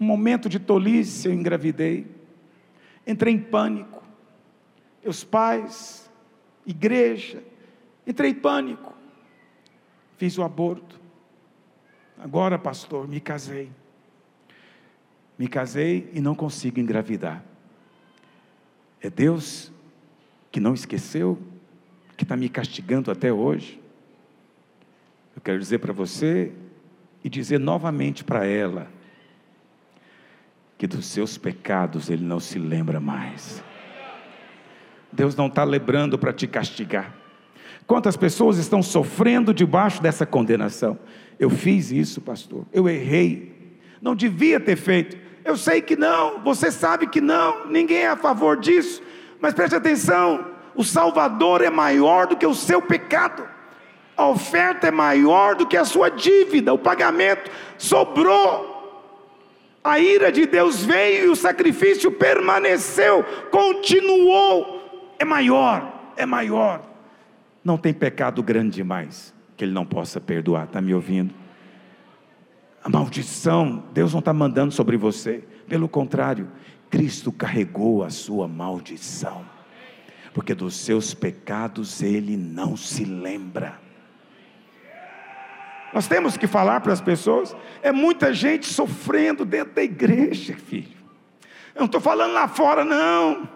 um 0.00 0.04
momento 0.06 0.48
de 0.48 0.58
tolice, 0.58 1.28
eu 1.28 1.34
engravidei. 1.34 2.06
Entrei 3.06 3.34
em 3.34 3.38
pânico. 3.38 4.02
Meus 5.02 5.22
pais, 5.22 6.10
igreja, 6.66 7.42
entrei 8.06 8.30
em 8.30 8.34
pânico. 8.34 8.92
Fiz 10.16 10.36
o 10.36 10.42
aborto. 10.42 11.00
Agora, 12.18 12.58
pastor, 12.58 13.06
me 13.06 13.20
casei. 13.20 13.70
Me 15.38 15.46
casei 15.46 16.10
e 16.12 16.20
não 16.20 16.34
consigo 16.34 16.80
engravidar. 16.80 17.44
É 19.00 19.10
Deus 19.10 19.70
que 20.50 20.58
não 20.58 20.74
esqueceu, 20.74 21.38
que 22.16 22.24
está 22.24 22.36
me 22.36 22.48
castigando 22.48 23.10
até 23.10 23.32
hoje. 23.32 23.80
Eu 25.36 25.42
quero 25.42 25.58
dizer 25.58 25.78
para 25.78 25.92
você 25.92 26.52
e 27.22 27.28
dizer 27.28 27.60
novamente 27.60 28.24
para 28.24 28.46
ela 28.46 28.95
que 30.78 30.86
dos 30.86 31.06
seus 31.06 31.38
pecados 31.38 32.10
ele 32.10 32.24
não 32.24 32.40
se 32.40 32.58
lembra 32.58 33.00
mais. 33.00 33.62
Deus 35.12 35.34
não 35.34 35.46
está 35.46 35.64
lembrando 35.64 36.18
para 36.18 36.32
te 36.32 36.46
castigar. 36.46 37.14
Quantas 37.86 38.16
pessoas 38.16 38.58
estão 38.58 38.82
sofrendo 38.82 39.54
debaixo 39.54 40.02
dessa 40.02 40.26
condenação? 40.26 40.98
Eu 41.38 41.48
fiz 41.48 41.90
isso, 41.90 42.20
pastor. 42.20 42.66
Eu 42.72 42.88
errei. 42.88 43.78
Não 44.02 44.14
devia 44.14 44.58
ter 44.60 44.76
feito. 44.76 45.16
Eu 45.44 45.56
sei 45.56 45.80
que 45.80 45.96
não. 45.96 46.40
Você 46.42 46.70
sabe 46.70 47.06
que 47.06 47.20
não. 47.20 47.66
Ninguém 47.68 47.98
é 47.98 48.08
a 48.08 48.16
favor 48.16 48.58
disso. 48.58 49.02
Mas 49.40 49.54
preste 49.54 49.76
atenção: 49.76 50.44
o 50.74 50.82
Salvador 50.82 51.62
é 51.62 51.70
maior 51.70 52.26
do 52.26 52.36
que 52.36 52.46
o 52.46 52.54
seu 52.54 52.82
pecado 52.82 53.56
a 54.16 54.26
oferta 54.26 54.88
é 54.88 54.90
maior 54.90 55.54
do 55.54 55.66
que 55.66 55.76
a 55.76 55.84
sua 55.84 56.08
dívida, 56.08 56.72
o 56.72 56.78
pagamento 56.78 57.50
sobrou. 57.76 58.74
A 59.86 60.00
ira 60.00 60.32
de 60.32 60.46
Deus 60.46 60.84
veio 60.84 61.26
e 61.26 61.28
o 61.28 61.36
sacrifício 61.36 62.10
permaneceu, 62.10 63.24
continuou. 63.52 65.14
É 65.16 65.24
maior, 65.24 66.12
é 66.16 66.26
maior. 66.26 66.82
Não 67.62 67.78
tem 67.78 67.94
pecado 67.94 68.42
grande 68.42 68.74
demais 68.74 69.32
que 69.56 69.64
Ele 69.64 69.72
não 69.72 69.86
possa 69.86 70.20
perdoar, 70.20 70.64
está 70.64 70.80
me 70.80 70.92
ouvindo? 70.92 71.32
A 72.82 72.88
maldição, 72.88 73.84
Deus 73.92 74.12
não 74.12 74.18
está 74.18 74.32
mandando 74.32 74.74
sobre 74.74 74.96
você, 74.96 75.44
pelo 75.68 75.88
contrário, 75.88 76.48
Cristo 76.90 77.30
carregou 77.30 78.02
a 78.02 78.10
sua 78.10 78.48
maldição, 78.48 79.44
porque 80.34 80.52
dos 80.52 80.74
seus 80.74 81.14
pecados 81.14 82.02
Ele 82.02 82.36
não 82.36 82.76
se 82.76 83.04
lembra. 83.04 83.85
Nós 85.96 86.06
temos 86.06 86.36
que 86.36 86.46
falar 86.46 86.82
para 86.82 86.92
as 86.92 87.00
pessoas. 87.00 87.56
É 87.82 87.90
muita 87.90 88.30
gente 88.34 88.66
sofrendo 88.66 89.46
dentro 89.46 89.72
da 89.72 89.82
igreja, 89.82 90.54
filho. 90.54 90.94
Eu 91.74 91.78
não 91.78 91.86
estou 91.86 92.02
falando 92.02 92.34
lá 92.34 92.46
fora, 92.46 92.84
não. 92.84 93.48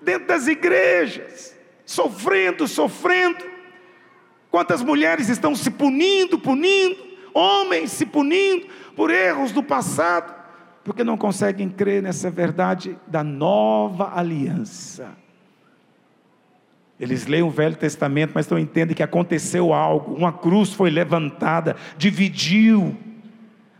Dentro 0.00 0.28
das 0.28 0.46
igrejas. 0.46 1.52
Sofrendo, 1.84 2.68
sofrendo. 2.68 3.44
Quantas 4.52 4.84
mulheres 4.84 5.28
estão 5.28 5.52
se 5.56 5.68
punindo, 5.68 6.38
punindo. 6.38 6.96
Homens 7.34 7.90
se 7.90 8.06
punindo 8.06 8.68
por 8.94 9.10
erros 9.10 9.50
do 9.50 9.60
passado. 9.60 10.32
Porque 10.84 11.02
não 11.02 11.16
conseguem 11.16 11.68
crer 11.68 12.00
nessa 12.00 12.30
verdade 12.30 12.96
da 13.08 13.24
nova 13.24 14.16
aliança. 14.16 15.23
Eles 16.98 17.26
leem 17.26 17.42
o 17.42 17.50
Velho 17.50 17.76
Testamento, 17.76 18.32
mas 18.34 18.48
não 18.48 18.58
entendem 18.58 18.94
que 18.94 19.02
aconteceu 19.02 19.72
algo. 19.72 20.14
Uma 20.14 20.32
cruz 20.32 20.72
foi 20.72 20.90
levantada, 20.90 21.76
dividiu. 21.98 22.96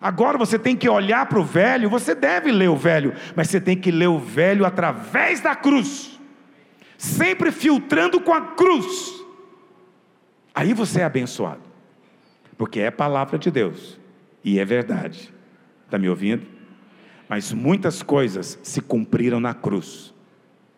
Agora 0.05 0.37
você 0.37 0.59
tem 0.59 0.77
que 0.77 0.87
olhar 0.87 1.25
para 1.27 1.41
o 1.41 1.45
velho, 1.45 1.89
você 1.89 2.15
deve 2.15 2.53
ler 2.53 2.69
o 2.69 2.77
velho, 2.77 3.15
mas 3.35 3.49
você 3.49 3.59
tem 3.59 3.75
que 3.75 3.91
ler 3.91 4.09
o 4.09 4.19
velho 4.19 4.67
através 4.67 5.41
da 5.41 5.57
cruz, 5.57 6.21
sempre 6.99 7.51
filtrando 7.51 8.21
com 8.21 8.35
a 8.35 8.41
cruz. 8.49 9.15
Aí 10.55 10.75
você 10.75 11.01
é 11.01 11.05
abençoado, 11.05 11.63
porque 12.59 12.81
é 12.81 12.91
palavra 12.91 13.39
de 13.39 13.51
Deus 13.51 13.99
e 14.45 14.59
é 14.59 14.65
verdade. 14.67 15.33
Está 15.87 15.99
me 15.99 16.11
ouvindo? 16.11 16.47
Mas 17.27 17.51
muitas 17.51 18.03
coisas 18.03 18.59
se 18.63 18.83
cumpriram 18.83 19.41
na 19.41 19.55
cruz, 19.55 20.13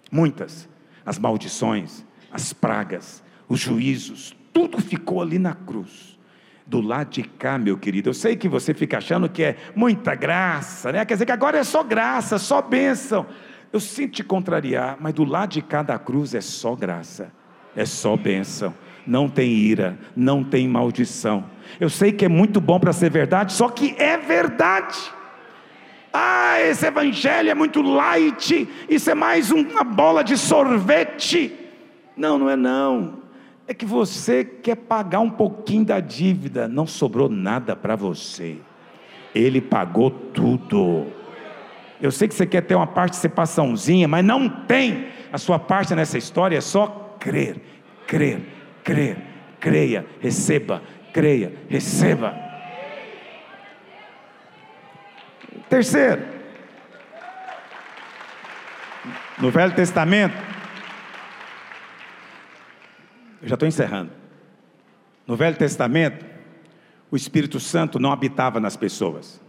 muitas, 0.08 0.68
as 1.04 1.18
maldições, 1.18 2.05
as 2.36 2.52
pragas, 2.52 3.24
os 3.48 3.58
juízos, 3.58 4.36
tudo 4.52 4.78
ficou 4.78 5.22
ali 5.22 5.38
na 5.38 5.54
cruz. 5.54 6.18
Do 6.66 6.82
lado 6.82 7.08
de 7.10 7.22
cá, 7.22 7.56
meu 7.56 7.78
querido, 7.78 8.10
eu 8.10 8.14
sei 8.14 8.36
que 8.36 8.46
você 8.46 8.74
fica 8.74 8.98
achando 8.98 9.26
que 9.26 9.42
é 9.42 9.56
muita 9.74 10.14
graça, 10.14 10.92
né? 10.92 11.04
Quer 11.06 11.14
dizer 11.14 11.24
que 11.24 11.32
agora 11.32 11.56
é 11.56 11.64
só 11.64 11.82
graça, 11.82 12.38
só 12.38 12.60
bênção. 12.60 13.24
Eu 13.72 13.80
sinto 13.80 14.16
te 14.16 14.24
contrariar, 14.24 14.98
mas 15.00 15.14
do 15.14 15.24
lado 15.24 15.52
de 15.52 15.62
cá 15.62 15.82
da 15.82 15.98
cruz 15.98 16.34
é 16.34 16.42
só 16.42 16.76
graça, 16.76 17.32
é 17.74 17.86
só 17.86 18.16
bênção. 18.16 18.74
Não 19.06 19.30
tem 19.30 19.50
ira, 19.50 19.98
não 20.14 20.44
tem 20.44 20.68
maldição. 20.68 21.46
Eu 21.80 21.88
sei 21.88 22.12
que 22.12 22.24
é 22.24 22.28
muito 22.28 22.60
bom 22.60 22.78
para 22.78 22.92
ser 22.92 23.10
verdade, 23.10 23.54
só 23.54 23.70
que 23.70 23.94
é 23.96 24.18
verdade. 24.18 24.98
Ah, 26.12 26.60
esse 26.60 26.84
evangelho 26.86 27.48
é 27.48 27.54
muito 27.54 27.80
light, 27.80 28.68
isso 28.90 29.10
é 29.10 29.14
mais 29.14 29.50
uma 29.50 29.84
bola 29.84 30.22
de 30.22 30.36
sorvete. 30.36 31.65
Não, 32.16 32.38
não 32.38 32.48
é 32.48 32.56
não. 32.56 33.18
É 33.68 33.74
que 33.74 33.84
você 33.84 34.44
quer 34.44 34.76
pagar 34.76 35.20
um 35.20 35.30
pouquinho 35.30 35.84
da 35.84 36.00
dívida, 36.00 36.66
não 36.68 36.86
sobrou 36.86 37.28
nada 37.28 37.76
para 37.76 37.96
você. 37.96 38.58
Ele 39.34 39.60
pagou 39.60 40.10
tudo. 40.10 41.06
Eu 42.00 42.10
sei 42.10 42.28
que 42.28 42.34
você 42.34 42.46
quer 42.46 42.62
ter 42.62 42.74
uma 42.74 42.86
participaçãozinha, 42.86 44.06
mas 44.06 44.24
não 44.24 44.48
tem. 44.48 45.08
A 45.32 45.38
sua 45.38 45.58
parte 45.58 45.94
nessa 45.94 46.16
história 46.16 46.56
é 46.56 46.60
só 46.60 47.16
crer, 47.18 47.60
crer, 48.06 48.40
crer, 48.84 49.18
creia, 49.58 50.06
receba, 50.20 50.80
creia, 51.12 51.52
receba. 51.68 52.34
Terceiro, 55.68 56.22
no 59.38 59.50
Velho 59.50 59.74
Testamento, 59.74 60.45
eu 63.46 63.50
já 63.50 63.54
estou 63.54 63.68
encerrando. 63.68 64.10
No 65.24 65.36
Velho 65.36 65.56
Testamento, 65.56 66.26
o 67.08 67.16
Espírito 67.16 67.60
Santo 67.60 68.00
não 68.00 68.10
habitava 68.10 68.58
nas 68.58 68.76
pessoas. 68.76 69.40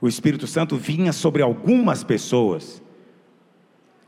O 0.00 0.08
Espírito 0.08 0.48
Santo 0.48 0.76
vinha 0.76 1.12
sobre 1.12 1.40
algumas 1.40 2.02
pessoas 2.02 2.82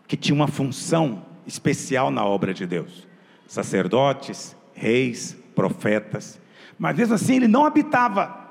que 0.08 0.16
tinham 0.16 0.34
uma 0.34 0.48
função 0.48 1.24
especial 1.46 2.10
na 2.10 2.24
obra 2.24 2.52
de 2.52 2.66
Deus. 2.66 3.08
sacerdotes, 3.46 4.56
reis, 4.74 5.36
profetas. 5.54 6.40
Mas 6.78 6.96
mesmo 6.96 7.14
assim 7.14 7.36
ele 7.36 7.48
não 7.48 7.64
habitava. 7.64 8.48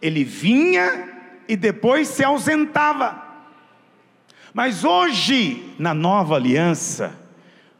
Ele 0.00 0.22
vinha 0.24 1.08
e 1.48 1.56
depois 1.56 2.06
se 2.06 2.24
ausentava. 2.24 3.24
Mas 4.54 4.84
hoje, 4.84 5.74
na 5.78 5.94
nova 5.94 6.34
aliança, 6.36 7.19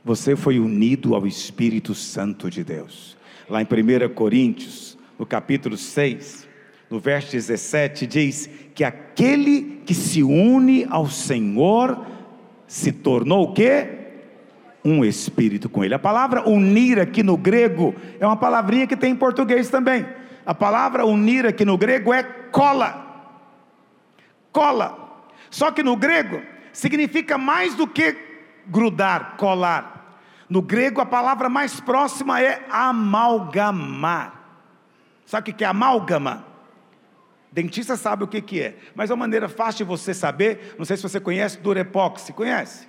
você 0.04 0.34
foi 0.34 0.58
unido 0.58 1.14
ao 1.14 1.26
Espírito 1.26 1.94
Santo 1.94 2.50
de 2.50 2.64
Deus. 2.64 3.16
Lá 3.48 3.60
em 3.60 3.64
1 3.64 4.14
Coríntios, 4.14 4.96
no 5.18 5.26
capítulo 5.26 5.76
6, 5.76 6.48
no 6.88 6.98
verso 6.98 7.32
17, 7.32 8.06
diz 8.06 8.50
que 8.74 8.82
aquele 8.82 9.80
que 9.84 9.94
se 9.94 10.22
une 10.22 10.86
ao 10.88 11.08
Senhor 11.08 12.06
se 12.66 12.92
tornou 12.92 13.44
o 13.44 13.52
quê? 13.52 13.98
Um 14.84 15.04
espírito 15.04 15.68
com 15.68 15.84
ele. 15.84 15.94
A 15.94 15.98
palavra 15.98 16.48
unir 16.48 16.98
aqui 16.98 17.22
no 17.22 17.36
grego 17.36 17.94
é 18.18 18.26
uma 18.26 18.36
palavrinha 18.36 18.86
que 18.86 18.96
tem 18.96 19.12
em 19.12 19.16
português 19.16 19.68
também. 19.68 20.06
A 20.46 20.54
palavra 20.54 21.04
unir 21.04 21.46
aqui 21.46 21.64
no 21.64 21.76
grego 21.76 22.14
é 22.14 22.22
cola. 22.22 23.34
Cola. 24.50 25.26
Só 25.50 25.70
que 25.70 25.82
no 25.82 25.96
grego 25.96 26.40
significa 26.72 27.36
mais 27.36 27.74
do 27.74 27.86
que 27.86 28.29
grudar, 28.70 29.36
colar. 29.36 30.18
No 30.48 30.62
grego 30.62 31.00
a 31.00 31.06
palavra 31.06 31.48
mais 31.48 31.80
próxima 31.80 32.40
é 32.40 32.64
amalgamar. 32.70 34.40
Sabe 35.26 35.50
o 35.50 35.54
que 35.54 35.64
é 35.64 35.66
amálgama? 35.66 36.46
Dentista 37.52 37.96
sabe 37.96 38.24
o 38.24 38.28
que, 38.28 38.60
é, 38.60 38.76
mas 38.94 39.10
é 39.10 39.14
uma 39.14 39.20
maneira 39.20 39.48
fácil 39.48 39.84
de 39.84 39.88
você 39.88 40.14
saber. 40.14 40.74
Não 40.78 40.84
sei 40.84 40.96
se 40.96 41.02
você 41.02 41.18
conhece 41.18 41.58
Durepox, 41.58 42.30
conhece? 42.30 42.88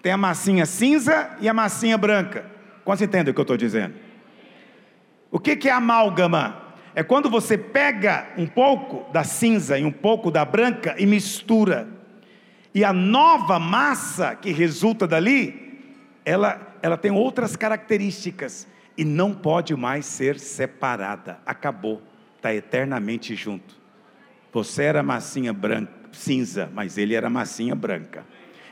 Tem 0.00 0.12
a 0.12 0.16
massinha 0.16 0.66
cinza 0.66 1.36
e 1.40 1.48
a 1.48 1.54
massinha 1.54 1.98
branca. 1.98 2.50
Quantos 2.84 3.02
entendem 3.02 3.30
o 3.30 3.34
que 3.34 3.40
eu 3.40 3.42
estou 3.42 3.56
dizendo? 3.56 3.94
O 5.30 5.40
que 5.40 5.68
é 5.68 5.72
amálgama? 5.72 6.62
É 6.94 7.02
quando 7.02 7.28
você 7.28 7.58
pega 7.58 8.28
um 8.36 8.46
pouco 8.46 9.10
da 9.12 9.24
cinza 9.24 9.76
e 9.78 9.84
um 9.84 9.90
pouco 9.90 10.30
da 10.30 10.44
branca 10.44 10.94
e 10.98 11.06
mistura. 11.06 11.88
E 12.74 12.84
a 12.84 12.92
nova 12.92 13.58
massa 13.58 14.34
que 14.34 14.50
resulta 14.50 15.06
dali, 15.06 15.80
ela, 16.24 16.76
ela 16.82 16.96
tem 16.96 17.12
outras 17.12 17.54
características 17.54 18.66
e 18.96 19.04
não 19.04 19.32
pode 19.32 19.76
mais 19.76 20.06
ser 20.06 20.38
separada. 20.38 21.38
Acabou 21.46 22.02
está 22.44 22.54
eternamente 22.54 23.34
junto. 23.34 23.74
Você 24.52 24.82
era 24.82 25.02
massinha 25.02 25.50
branca, 25.50 25.90
cinza, 26.12 26.70
mas 26.74 26.98
ele 26.98 27.14
era 27.14 27.30
massinha 27.30 27.74
branca. 27.74 28.22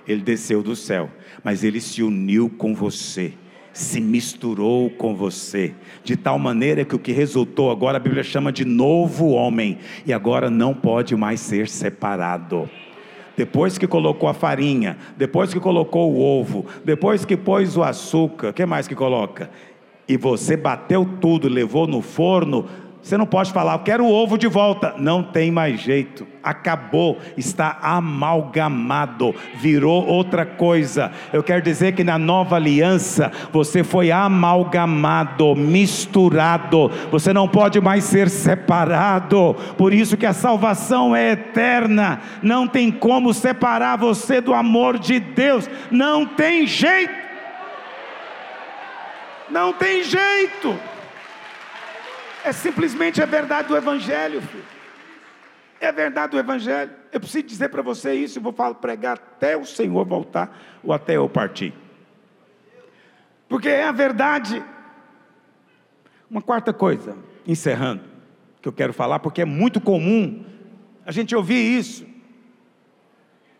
Ele 0.06 0.20
desceu 0.20 0.62
do 0.62 0.76
céu, 0.76 1.10
mas 1.42 1.64
ele 1.64 1.80
se 1.80 2.02
uniu 2.02 2.50
com 2.50 2.74
você, 2.74 3.32
se 3.72 3.98
misturou 3.98 4.90
com 4.90 5.14
você, 5.14 5.74
de 6.04 6.16
tal 6.16 6.38
maneira 6.38 6.84
que 6.84 6.94
o 6.94 6.98
que 6.98 7.12
resultou 7.12 7.70
agora 7.70 7.96
a 7.96 8.00
Bíblia 8.00 8.22
chama 8.22 8.52
de 8.52 8.64
novo 8.64 9.30
homem, 9.30 9.78
e 10.04 10.12
agora 10.12 10.50
não 10.50 10.74
pode 10.74 11.16
mais 11.16 11.40
ser 11.40 11.66
separado. 11.66 12.68
Depois 13.36 13.78
que 13.78 13.86
colocou 13.86 14.28
a 14.28 14.34
farinha, 14.34 14.98
depois 15.16 15.52
que 15.52 15.60
colocou 15.60 16.12
o 16.12 16.20
ovo, 16.20 16.66
depois 16.84 17.24
que 17.24 17.36
pôs 17.36 17.76
o 17.76 17.82
açúcar, 17.82 18.52
que 18.52 18.66
mais 18.66 18.86
que 18.86 18.94
coloca? 18.94 19.50
E 20.06 20.16
você 20.16 20.56
bateu 20.56 21.08
tudo, 21.20 21.48
levou 21.48 21.86
no 21.86 22.02
forno, 22.02 22.66
você 23.02 23.16
não 23.16 23.26
pode 23.26 23.52
falar, 23.52 23.72
eu 23.72 23.78
quero 23.80 24.04
o 24.04 24.12
ovo 24.12 24.38
de 24.38 24.46
volta. 24.46 24.94
Não 24.96 25.24
tem 25.24 25.50
mais 25.50 25.80
jeito. 25.80 26.24
Acabou, 26.40 27.18
está 27.36 27.78
amalgamado, 27.82 29.34
virou 29.56 30.06
outra 30.06 30.46
coisa. 30.46 31.10
Eu 31.32 31.42
quero 31.42 31.60
dizer 31.60 31.96
que 31.96 32.04
na 32.04 32.16
nova 32.16 32.54
aliança 32.54 33.32
você 33.52 33.82
foi 33.82 34.12
amalgamado, 34.12 35.56
misturado. 35.56 36.92
Você 37.10 37.32
não 37.32 37.48
pode 37.48 37.80
mais 37.80 38.04
ser 38.04 38.30
separado. 38.30 39.56
Por 39.76 39.92
isso 39.92 40.16
que 40.16 40.26
a 40.26 40.32
salvação 40.32 41.14
é 41.14 41.32
eterna. 41.32 42.20
Não 42.40 42.68
tem 42.68 42.92
como 42.92 43.34
separar 43.34 43.96
você 43.96 44.40
do 44.40 44.54
amor 44.54 44.96
de 44.96 45.18
Deus. 45.18 45.68
Não 45.90 46.24
tem 46.24 46.68
jeito. 46.68 47.12
Não 49.50 49.72
tem 49.72 50.04
jeito. 50.04 50.91
É 52.44 52.52
simplesmente 52.52 53.22
a 53.22 53.26
verdade 53.26 53.68
do 53.68 53.76
Evangelho, 53.76 54.42
filho. 54.42 54.64
É 55.80 55.88
a 55.88 55.92
verdade 55.92 56.32
do 56.32 56.38
Evangelho. 56.38 56.90
Eu 57.12 57.20
preciso 57.20 57.44
dizer 57.44 57.68
para 57.68 57.82
você 57.82 58.14
isso 58.14 58.38
e 58.38 58.42
vou 58.42 58.52
falar, 58.52 58.74
pregar 58.74 59.14
até 59.14 59.56
o 59.56 59.64
Senhor 59.64 60.04
voltar 60.04 60.56
ou 60.82 60.92
até 60.92 61.16
eu 61.16 61.28
partir. 61.28 61.74
Porque 63.48 63.68
é 63.68 63.84
a 63.84 63.92
verdade. 63.92 64.64
Uma 66.30 66.40
quarta 66.40 66.72
coisa, 66.72 67.16
encerrando, 67.46 68.02
que 68.60 68.68
eu 68.68 68.72
quero 68.72 68.92
falar, 68.92 69.18
porque 69.18 69.42
é 69.42 69.44
muito 69.44 69.80
comum 69.80 70.44
a 71.04 71.12
gente 71.12 71.34
ouvir 71.34 71.78
isso. 71.78 72.06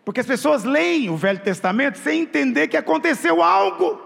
Porque 0.03 0.19
as 0.19 0.25
pessoas 0.25 0.63
leem 0.63 1.09
o 1.09 1.15
Velho 1.15 1.39
Testamento 1.39 1.97
sem 1.97 2.21
entender 2.21 2.67
que 2.67 2.75
aconteceu 2.75 3.41
algo 3.41 4.01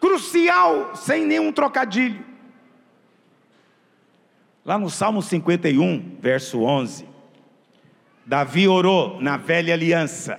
crucial, 0.00 0.94
sem 0.94 1.24
nenhum 1.24 1.52
trocadilho. 1.52 2.31
Lá 4.64 4.78
no 4.78 4.88
Salmo 4.88 5.20
51, 5.20 6.18
verso 6.20 6.62
11, 6.62 7.04
Davi 8.24 8.68
orou 8.68 9.20
na 9.20 9.36
velha 9.36 9.74
aliança. 9.74 10.38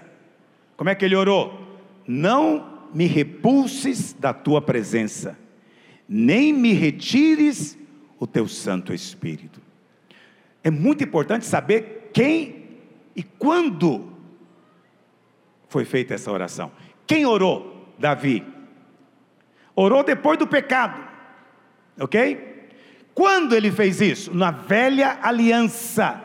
Como 0.77 0.89
é 0.89 0.95
que 0.95 1.03
ele 1.03 1.15
orou? 1.15 1.59
Não 2.07 2.87
me 2.93 3.05
repulses 3.05 4.13
da 4.13 4.33
tua 4.33 4.61
presença, 4.61 5.37
nem 6.07 6.53
me 6.53 6.71
retires 6.73 7.77
o 8.17 8.25
teu 8.25 8.47
Santo 8.47 8.93
Espírito. 8.93 9.61
É 10.63 10.71
muito 10.71 11.03
importante 11.03 11.45
saber 11.45 12.11
quem 12.13 12.63
e 13.15 13.23
quando 13.23 14.13
foi 15.67 15.83
feita 15.83 16.13
essa 16.13 16.31
oração. 16.31 16.71
Quem 17.05 17.25
orou? 17.25 17.93
Davi. 17.99 18.43
Orou 19.75 20.03
depois 20.03 20.37
do 20.37 20.47
pecado, 20.47 21.01
ok? 21.99 22.52
Quando 23.13 23.55
ele 23.55 23.71
fez 23.71 24.01
isso? 24.01 24.33
Na 24.33 24.51
velha 24.51 25.19
aliança. 25.21 26.21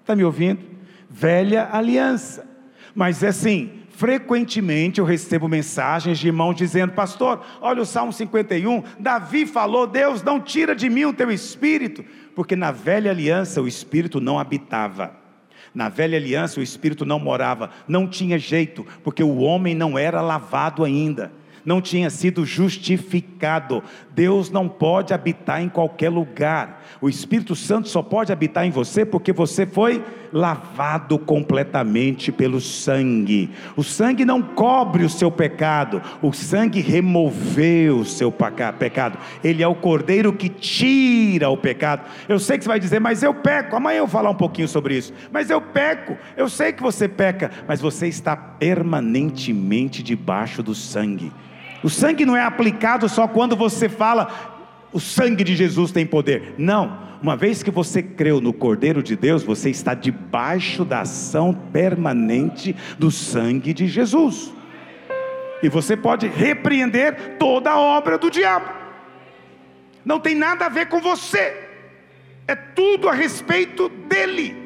Está 0.00 0.14
me 0.14 0.24
ouvindo? 0.24 0.60
Velha 1.08 1.68
aliança. 1.72 2.46
Mas 2.94 3.22
é 3.22 3.28
assim, 3.28 3.70
frequentemente 3.90 5.00
eu 5.00 5.04
recebo 5.04 5.48
mensagens 5.48 6.18
de 6.18 6.28
irmãos 6.28 6.54
dizendo: 6.54 6.92
Pastor, 6.92 7.44
olha 7.60 7.82
o 7.82 7.86
Salmo 7.86 8.12
51, 8.12 8.82
Davi 8.98 9.46
falou: 9.46 9.86
Deus, 9.86 10.22
não 10.22 10.40
tira 10.40 10.74
de 10.74 10.88
mim 10.88 11.04
o 11.04 11.12
teu 11.12 11.30
espírito, 11.30 12.04
porque 12.34 12.54
na 12.54 12.70
velha 12.70 13.10
aliança 13.10 13.60
o 13.60 13.66
espírito 13.66 14.20
não 14.20 14.38
habitava. 14.38 15.16
Na 15.74 15.88
velha 15.88 16.18
aliança 16.18 16.60
o 16.60 16.62
espírito 16.62 17.06
não 17.06 17.18
morava, 17.18 17.70
não 17.88 18.06
tinha 18.06 18.38
jeito, 18.38 18.86
porque 19.02 19.22
o 19.22 19.38
homem 19.38 19.74
não 19.74 19.98
era 19.98 20.20
lavado 20.20 20.84
ainda 20.84 21.32
não 21.64 21.80
tinha 21.80 22.10
sido 22.10 22.44
justificado. 22.44 23.82
Deus 24.14 24.50
não 24.50 24.68
pode 24.68 25.14
habitar 25.14 25.62
em 25.62 25.68
qualquer 25.68 26.10
lugar. 26.10 26.82
O 27.00 27.08
Espírito 27.08 27.54
Santo 27.54 27.88
só 27.88 28.02
pode 28.02 28.32
habitar 28.32 28.66
em 28.66 28.70
você 28.70 29.04
porque 29.04 29.32
você 29.32 29.66
foi 29.66 30.04
lavado 30.32 31.18
completamente 31.18 32.32
pelo 32.32 32.60
sangue. 32.60 33.50
O 33.76 33.84
sangue 33.84 34.24
não 34.24 34.40
cobre 34.40 35.04
o 35.04 35.10
seu 35.10 35.30
pecado, 35.30 36.00
o 36.22 36.32
sangue 36.32 36.80
removeu 36.80 37.98
o 37.98 38.04
seu 38.04 38.32
pecado. 38.32 39.18
Ele 39.44 39.62
é 39.62 39.68
o 39.68 39.74
cordeiro 39.74 40.32
que 40.32 40.48
tira 40.48 41.50
o 41.50 41.56
pecado. 41.56 42.08
Eu 42.28 42.38
sei 42.38 42.56
que 42.56 42.64
você 42.64 42.68
vai 42.68 42.80
dizer, 42.80 43.00
mas 43.00 43.22
eu 43.22 43.34
peco. 43.34 43.76
Amanhã 43.76 43.98
eu 43.98 44.06
vou 44.06 44.12
falar 44.12 44.30
um 44.30 44.34
pouquinho 44.34 44.68
sobre 44.68 44.96
isso. 44.96 45.12
Mas 45.30 45.50
eu 45.50 45.60
peco. 45.60 46.16
Eu 46.36 46.48
sei 46.48 46.72
que 46.72 46.82
você 46.82 47.06
peca, 47.06 47.50
mas 47.68 47.80
você 47.80 48.08
está 48.08 48.34
permanentemente 48.34 50.02
debaixo 50.02 50.62
do 50.62 50.74
sangue. 50.74 51.30
O 51.82 51.90
sangue 51.90 52.24
não 52.24 52.36
é 52.36 52.42
aplicado 52.42 53.08
só 53.08 53.26
quando 53.26 53.56
você 53.56 53.88
fala, 53.88 54.52
o 54.92 55.00
sangue 55.00 55.42
de 55.42 55.56
Jesus 55.56 55.90
tem 55.90 56.06
poder. 56.06 56.54
Não, 56.56 56.98
uma 57.22 57.36
vez 57.36 57.62
que 57.62 57.70
você 57.70 58.02
creu 58.02 58.40
no 58.40 58.52
Cordeiro 58.52 59.02
de 59.02 59.16
Deus, 59.16 59.42
você 59.42 59.70
está 59.70 59.94
debaixo 59.94 60.84
da 60.84 61.00
ação 61.00 61.54
permanente 61.72 62.76
do 62.98 63.10
sangue 63.10 63.72
de 63.72 63.86
Jesus. 63.86 64.52
E 65.62 65.68
você 65.68 65.96
pode 65.96 66.26
repreender 66.26 67.36
toda 67.38 67.70
a 67.70 67.78
obra 67.78 68.18
do 68.18 68.30
diabo. 68.30 68.70
Não 70.04 70.18
tem 70.18 70.34
nada 70.34 70.66
a 70.66 70.68
ver 70.68 70.86
com 70.86 71.00
você. 71.00 71.68
É 72.46 72.56
tudo 72.56 73.08
a 73.08 73.12
respeito 73.12 73.88
dele. 73.88 74.56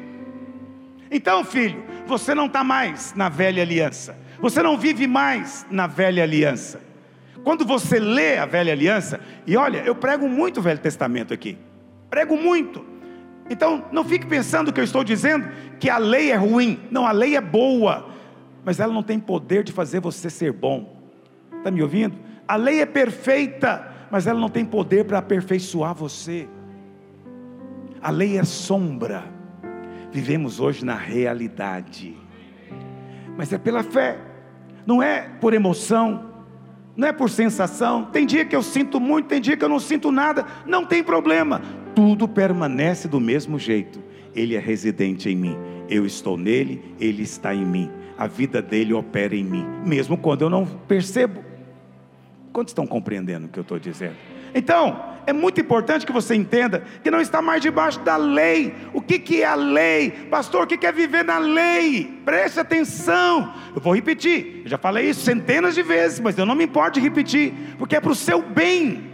Então, 1.11 1.43
filho, 1.43 1.83
você 2.07 2.33
não 2.33 2.47
está 2.47 2.63
mais 2.63 3.13
na 3.15 3.29
velha 3.29 3.61
aliança. 3.61 4.17
Você 4.39 4.61
não 4.63 4.77
vive 4.77 5.05
mais 5.05 5.65
na 5.69 5.85
velha 5.85 6.23
aliança. 6.23 6.86
Quando 7.47 7.63
você 7.63 7.97
lê 7.97 8.37
a 8.37 8.45
velha 8.45 8.73
aliança, 8.73 9.21
e 9.45 9.55
olha, 9.55 9.77
eu 9.77 9.95
prego 9.95 10.27
muito 10.27 10.57
o 10.59 10.61
Velho 10.61 10.81
Testamento 10.81 11.33
aqui, 11.33 11.57
prego 12.09 12.35
muito. 12.35 12.85
Então, 13.49 13.85
não 13.89 14.03
fique 14.03 14.27
pensando 14.27 14.73
que 14.73 14.81
eu 14.81 14.83
estou 14.83 15.01
dizendo 15.01 15.47
que 15.79 15.89
a 15.89 15.97
lei 15.97 16.29
é 16.29 16.35
ruim. 16.35 16.77
Não, 16.91 17.05
a 17.05 17.13
lei 17.13 17.37
é 17.37 17.39
boa, 17.39 18.09
mas 18.65 18.81
ela 18.81 18.91
não 18.91 19.01
tem 19.01 19.17
poder 19.17 19.63
de 19.63 19.71
fazer 19.71 20.01
você 20.01 20.29
ser 20.29 20.51
bom. 20.51 21.01
Está 21.57 21.71
me 21.71 21.81
ouvindo? 21.81 22.17
A 22.45 22.57
lei 22.57 22.81
é 22.81 22.85
perfeita, 22.85 23.93
mas 24.11 24.27
ela 24.27 24.41
não 24.41 24.49
tem 24.49 24.65
poder 24.65 25.05
para 25.05 25.19
aperfeiçoar 25.19 25.95
você. 25.95 26.49
A 28.01 28.11
lei 28.11 28.37
é 28.37 28.43
sombra. 28.43 29.23
Vivemos 30.11 30.59
hoje 30.59 30.83
na 30.83 30.95
realidade. 30.95 32.13
Mas 33.37 33.53
é 33.53 33.57
pela 33.57 33.83
fé. 33.83 34.19
Não 34.85 35.01
é 35.01 35.29
por 35.39 35.53
emoção, 35.53 36.26
não 36.97 37.07
é 37.07 37.13
por 37.13 37.29
sensação. 37.29 38.05
Tem 38.05 38.25
dia 38.25 38.43
que 38.43 38.55
eu 38.55 38.63
sinto 38.63 38.99
muito, 38.99 39.27
tem 39.27 39.39
dia 39.39 39.55
que 39.55 39.63
eu 39.63 39.69
não 39.69 39.79
sinto 39.79 40.11
nada. 40.11 40.43
Não 40.65 40.83
tem 40.83 41.03
problema. 41.03 41.61
Tudo 41.93 42.27
permanece 42.27 43.07
do 43.07 43.21
mesmo 43.21 43.59
jeito. 43.59 44.03
Ele 44.35 44.55
é 44.55 44.59
residente 44.59 45.29
em 45.29 45.35
mim. 45.35 45.55
Eu 45.87 46.07
estou 46.07 46.35
nele, 46.35 46.95
ele 46.99 47.21
está 47.21 47.53
em 47.53 47.63
mim. 47.63 47.91
A 48.17 48.25
vida 48.25 48.63
dele 48.63 48.93
opera 48.93 49.35
em 49.35 49.43
mim, 49.43 49.63
mesmo 49.85 50.17
quando 50.17 50.41
eu 50.41 50.49
não 50.49 50.65
percebo. 50.65 51.45
Quantos 52.51 52.71
estão 52.71 52.87
compreendendo 52.87 53.45
o 53.45 53.49
que 53.49 53.59
eu 53.59 53.61
estou 53.61 53.77
dizendo? 53.77 54.15
Então, 54.55 54.99
é 55.27 55.33
muito 55.33 55.59
importante 55.59 56.05
que 56.05 56.11
você 56.13 56.33
entenda 56.35 56.85
que 57.03 57.11
não 57.11 57.19
está 57.19 57.41
mais 57.41 57.61
debaixo 57.61 57.99
da 57.99 58.15
lei. 58.15 58.73
O 58.93 59.01
que, 59.01 59.19
que 59.19 59.43
é 59.43 59.45
a 59.45 59.55
lei? 59.55 60.09
Pastor, 60.31 60.63
o 60.63 60.67
que, 60.67 60.77
que 60.77 60.87
é 60.87 60.91
viver 60.91 61.25
na 61.25 61.37
lei? 61.37 62.21
Preste 62.23 62.61
atenção. 62.61 63.53
Eu 63.75 63.81
vou 63.81 63.93
repetir. 63.93 64.61
Eu 64.63 64.69
já 64.69 64.77
falei 64.77 65.09
isso 65.09 65.19
centenas 65.19 65.75
de 65.75 65.83
vezes, 65.83 66.21
mas 66.21 66.37
eu 66.37 66.45
não 66.45 66.55
me 66.55 66.63
importo 66.63 66.97
de 66.97 67.01
repetir, 67.01 67.53
porque 67.77 67.97
é 67.97 67.99
para 67.99 68.13
o 68.13 68.15
seu 68.15 68.41
bem. 68.41 69.11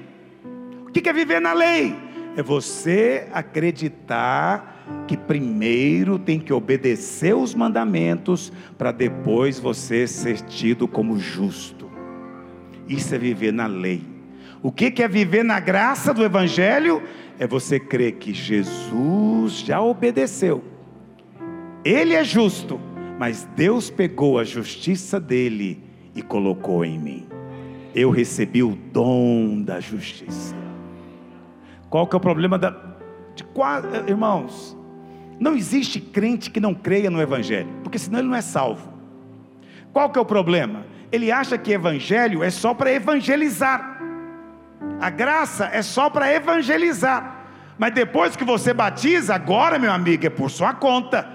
O 0.87 0.91
que, 0.91 1.01
que 1.01 1.09
é 1.09 1.13
viver 1.13 1.41
na 1.41 1.51
lei? 1.51 1.95
É 2.37 2.43
você 2.43 3.27
acreditar 3.33 4.85
que 5.07 5.17
primeiro 5.17 6.19
tem 6.19 6.39
que 6.39 6.53
obedecer 6.53 7.35
os 7.35 7.55
mandamentos 7.55 8.53
para 8.77 8.91
depois 8.91 9.59
você 9.59 10.05
ser 10.05 10.41
tido 10.41 10.87
como 10.87 11.17
justo. 11.17 11.91
Isso 12.87 13.15
é 13.15 13.17
viver 13.17 13.51
na 13.51 13.65
lei. 13.65 14.12
O 14.63 14.71
que 14.71 15.03
é 15.03 15.07
viver 15.09 15.43
na 15.43 15.59
graça 15.59 16.13
do 16.13 16.23
Evangelho? 16.23 17.03
É 17.37 17.45
você 17.45 17.77
crer 17.77 18.13
que 18.13 18.33
Jesus 18.33 19.59
já 19.59 19.81
obedeceu. 19.81 20.63
Ele 21.83 22.13
é 22.13 22.23
justo, 22.23 22.79
mas 23.19 23.43
Deus 23.57 23.89
pegou 23.89 24.39
a 24.39 24.45
justiça 24.45 25.19
dele 25.19 25.83
e 26.15 26.21
colocou 26.21 26.85
em 26.85 26.97
mim. 26.97 27.27
Eu 27.93 28.09
recebi 28.09 28.63
o 28.63 28.73
dom 28.73 29.61
da 29.61 29.81
justiça. 29.81 30.55
Qual 31.89 32.07
que 32.07 32.15
é 32.15 32.17
o 32.17 32.21
problema 32.21 32.57
da 32.57 32.73
de 33.35 33.43
quase, 33.43 33.87
irmãos? 34.07 34.77
Não 35.41 35.55
existe 35.55 35.99
crente 35.99 36.49
que 36.49 36.61
não 36.61 36.73
creia 36.73 37.09
no 37.09 37.21
evangelho, 37.21 37.67
porque 37.83 37.99
senão 37.99 38.19
ele 38.19 38.29
não 38.29 38.35
é 38.35 38.41
salvo. 38.41 38.93
Qual 39.91 40.09
que 40.09 40.17
é 40.17 40.21
o 40.21 40.25
problema? 40.25 40.85
Ele 41.11 41.31
acha 41.31 41.57
que 41.57 41.73
evangelho 41.73 42.41
é 42.41 42.49
só 42.49 42.73
para 42.73 42.93
evangelizar. 42.93 43.92
A 44.99 45.09
graça 45.09 45.69
é 45.71 45.81
só 45.81 46.09
para 46.09 46.31
evangelizar. 46.33 47.45
Mas 47.77 47.93
depois 47.93 48.35
que 48.35 48.43
você 48.43 48.73
batiza, 48.73 49.35
agora, 49.35 49.79
meu 49.79 49.91
amigo, 49.91 50.25
é 50.25 50.29
por 50.29 50.49
sua 50.49 50.73
conta. 50.73 51.27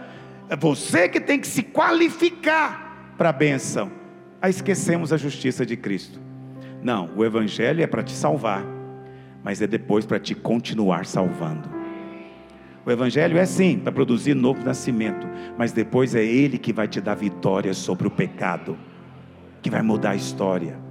É 0.48 0.56
você 0.56 1.08
que 1.08 1.20
tem 1.20 1.38
que 1.38 1.46
se 1.46 1.62
qualificar 1.62 3.12
para 3.18 3.28
a 3.28 3.32
benção. 3.32 3.90
Aí 4.40 4.50
esquecemos 4.50 5.12
a 5.12 5.16
justiça 5.16 5.66
de 5.66 5.76
Cristo. 5.76 6.20
Não, 6.82 7.10
o 7.16 7.24
Evangelho 7.24 7.82
é 7.82 7.86
para 7.86 8.02
te 8.02 8.12
salvar, 8.12 8.64
mas 9.42 9.60
é 9.60 9.66
depois 9.66 10.06
para 10.06 10.18
te 10.18 10.34
continuar 10.34 11.04
salvando. 11.04 11.68
O 12.86 12.90
Evangelho 12.90 13.36
é 13.36 13.44
sim 13.44 13.78
para 13.78 13.92
produzir 13.92 14.34
novo 14.34 14.64
nascimento, 14.64 15.26
mas 15.58 15.72
depois 15.72 16.14
é 16.14 16.24
Ele 16.24 16.56
que 16.56 16.72
vai 16.72 16.88
te 16.88 17.00
dar 17.00 17.16
vitória 17.16 17.74
sobre 17.74 18.06
o 18.06 18.10
pecado, 18.10 18.78
que 19.60 19.68
vai 19.68 19.82
mudar 19.82 20.10
a 20.10 20.16
história. 20.16 20.87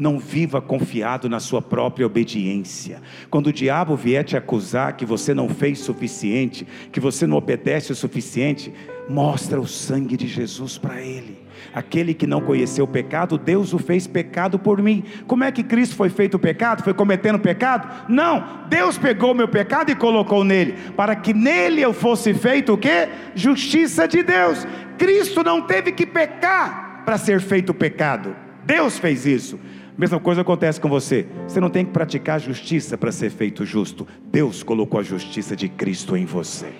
Não 0.00 0.18
viva 0.18 0.62
confiado 0.62 1.28
na 1.28 1.38
sua 1.38 1.60
própria 1.60 2.06
obediência. 2.06 3.02
Quando 3.30 3.48
o 3.48 3.52
diabo 3.52 3.94
vier 3.94 4.24
te 4.24 4.34
acusar 4.34 4.96
que 4.96 5.04
você 5.04 5.34
não 5.34 5.48
fez 5.48 5.78
suficiente, 5.80 6.66
que 6.90 6.98
você 6.98 7.26
não 7.26 7.36
obedece 7.36 7.92
o 7.92 7.94
suficiente, 7.94 8.72
mostra 9.10 9.60
o 9.60 9.66
sangue 9.66 10.16
de 10.16 10.26
Jesus 10.26 10.78
para 10.78 11.02
ele. 11.02 11.38
Aquele 11.74 12.14
que 12.14 12.26
não 12.26 12.40
conheceu 12.40 12.86
o 12.86 12.88
pecado, 12.88 13.36
Deus 13.36 13.74
o 13.74 13.78
fez 13.78 14.06
pecado 14.06 14.58
por 14.58 14.80
mim. 14.80 15.04
Como 15.26 15.44
é 15.44 15.52
que 15.52 15.62
Cristo 15.62 15.94
foi 15.94 16.08
feito 16.08 16.38
pecado? 16.38 16.82
Foi 16.82 16.94
cometendo 16.94 17.38
pecado? 17.38 18.06
Não, 18.08 18.66
Deus 18.68 18.96
pegou 18.96 19.34
meu 19.34 19.48
pecado 19.48 19.90
e 19.90 19.94
colocou 19.94 20.44
nele, 20.44 20.76
para 20.96 21.14
que 21.14 21.34
nele 21.34 21.82
eu 21.82 21.92
fosse 21.92 22.32
feito 22.32 22.72
o 22.72 22.78
que? 22.78 23.08
Justiça 23.34 24.08
de 24.08 24.22
Deus. 24.22 24.66
Cristo 24.96 25.42
não 25.44 25.60
teve 25.60 25.92
que 25.92 26.06
pecar 26.06 27.02
para 27.04 27.18
ser 27.18 27.40
feito 27.40 27.74
pecado. 27.74 28.34
Deus 28.64 28.98
fez 28.98 29.26
isso. 29.26 29.58
Mesma 30.00 30.18
coisa 30.18 30.40
acontece 30.40 30.80
com 30.80 30.88
você. 30.88 31.26
Você 31.46 31.60
não 31.60 31.68
tem 31.68 31.84
que 31.84 31.92
praticar 31.92 32.40
justiça 32.40 32.96
para 32.96 33.12
ser 33.12 33.28
feito 33.28 33.66
justo. 33.66 34.08
Deus 34.32 34.62
colocou 34.62 34.98
a 34.98 35.02
justiça 35.02 35.54
de 35.54 35.68
Cristo 35.68 36.16
em 36.16 36.24
você. 36.24 36.72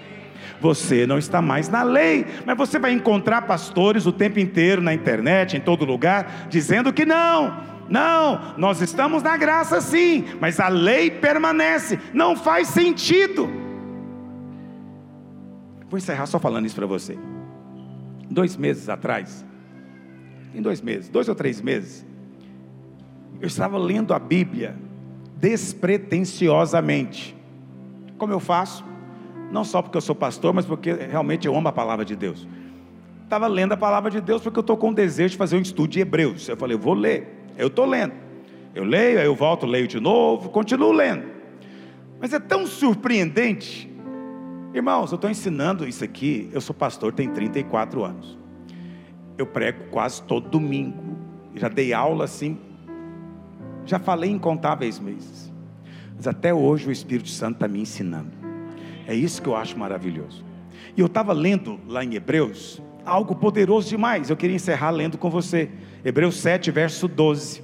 Você 0.59 1.07
não 1.07 1.19
está 1.19 1.43
mais 1.43 1.69
na 1.69 1.83
lei, 1.83 2.25
mas 2.47 2.57
você 2.57 2.79
vai 2.79 2.93
encontrar 2.93 3.43
pastores 3.43 4.07
o 4.07 4.13
tempo 4.13 4.41
inteiro 4.41 4.81
na 4.81 4.95
internet, 4.95 5.55
em 5.55 5.61
todo 5.61 5.85
lugar, 5.85 6.47
dizendo 6.49 6.95
que 6.95 7.05
não, 7.05 7.63
não, 7.91 8.55
nós 8.57 8.81
estamos 8.81 9.23
na 9.23 9.37
graça 9.37 9.83
sim, 9.83 10.25
mas 10.41 10.59
a 10.59 10.69
lei 10.69 11.11
permanece, 11.11 11.99
não 12.15 12.35
faz 12.35 12.69
sentido. 12.69 13.51
Vou 15.91 15.99
encerrar 15.99 16.25
só 16.25 16.39
falando 16.39 16.65
isso 16.65 16.77
para 16.77 16.87
você. 16.87 17.19
Dois 18.31 18.57
meses 18.57 18.89
atrás, 18.89 19.45
em 20.55 20.63
dois 20.63 20.81
meses, 20.81 21.11
dois 21.11 21.29
ou 21.29 21.35
três 21.35 21.61
meses, 21.61 22.09
eu 23.41 23.47
estava 23.47 23.79
lendo 23.79 24.13
a 24.13 24.19
Bíblia 24.19 24.77
despretensiosamente. 25.37 27.35
Como 28.19 28.33
eu 28.33 28.41
faço? 28.41 28.85
Não 29.51 29.65
só 29.65 29.81
porque 29.81 29.97
eu 29.97 30.03
sou 30.03 30.15
pastor, 30.15 30.53
mas 30.53 30.67
porque 30.67 30.93
realmente 30.93 31.47
eu 31.47 31.57
amo 31.57 31.69
a 31.69 31.73
palavra 31.73 32.05
de 32.05 32.15
Deus. 32.15 32.47
Estava 33.25 33.47
lendo 33.47 33.73
a 33.73 33.77
palavra 33.77 34.11
de 34.11 34.21
Deus 34.21 34.43
porque 34.43 34.59
eu 34.59 34.63
estou 34.63 34.77
com 34.77 34.91
o 34.91 34.95
desejo 34.95 35.31
de 35.33 35.39
fazer 35.39 35.57
um 35.57 35.61
estudo 35.61 35.89
de 35.89 36.01
Hebreus. 36.01 36.47
Eu 36.49 36.57
falei, 36.57 36.77
eu 36.77 36.81
vou 36.81 36.93
ler. 36.93 37.47
Eu 37.57 37.69
estou 37.69 37.87
lendo. 37.87 38.13
Eu 38.75 38.85
leio, 38.85 39.19
aí 39.19 39.25
eu 39.25 39.35
volto, 39.35 39.67
leio 39.67 39.89
de 39.89 39.99
novo, 39.99 40.51
continuo 40.51 40.93
lendo. 40.93 41.25
Mas 42.21 42.33
é 42.35 42.39
tão 42.39 42.67
surpreendente. 42.67 43.91
Irmãos, 44.75 45.11
eu 45.11 45.17
estou 45.17 45.31
ensinando 45.31 45.89
isso 45.89 46.05
aqui. 46.05 46.51
Eu 46.53 46.61
sou 46.61 46.75
pastor, 46.75 47.13
tem 47.13 47.31
34 47.31 48.05
anos. 48.05 48.39
Eu 49.39 49.47
prego 49.47 49.85
quase 49.91 50.23
todo 50.23 50.49
domingo. 50.49 51.17
Já 51.55 51.69
dei 51.69 51.93
aula 51.93 52.25
assim 52.25 52.59
já 53.91 53.99
falei 53.99 54.31
incontáveis 54.31 54.99
vezes. 54.99 55.53
Mas 56.15 56.29
até 56.29 56.55
hoje 56.55 56.89
o 56.89 56.93
Espírito 56.93 57.29
Santo 57.29 57.55
está 57.55 57.67
me 57.67 57.81
ensinando. 57.81 58.31
É 59.07 59.15
isso 59.15 59.43
que 59.43 59.49
eu 59.49 59.57
acho 59.57 59.77
maravilhoso. 59.77 60.45
E 60.97 61.01
eu 61.01 61.07
estava 61.07 61.33
lendo 61.33 61.81
lá 61.89 62.05
em 62.05 62.15
Hebreus 62.15 62.81
algo 63.05 63.35
poderoso 63.35 63.89
demais. 63.89 64.31
Eu 64.31 64.37
queria 64.37 64.55
encerrar 64.55 64.91
lendo 64.91 65.19
com 65.19 65.29
você. 65.29 65.69
Hebreus 66.05 66.37
7, 66.37 66.71
verso 66.71 67.09
12. 67.09 67.63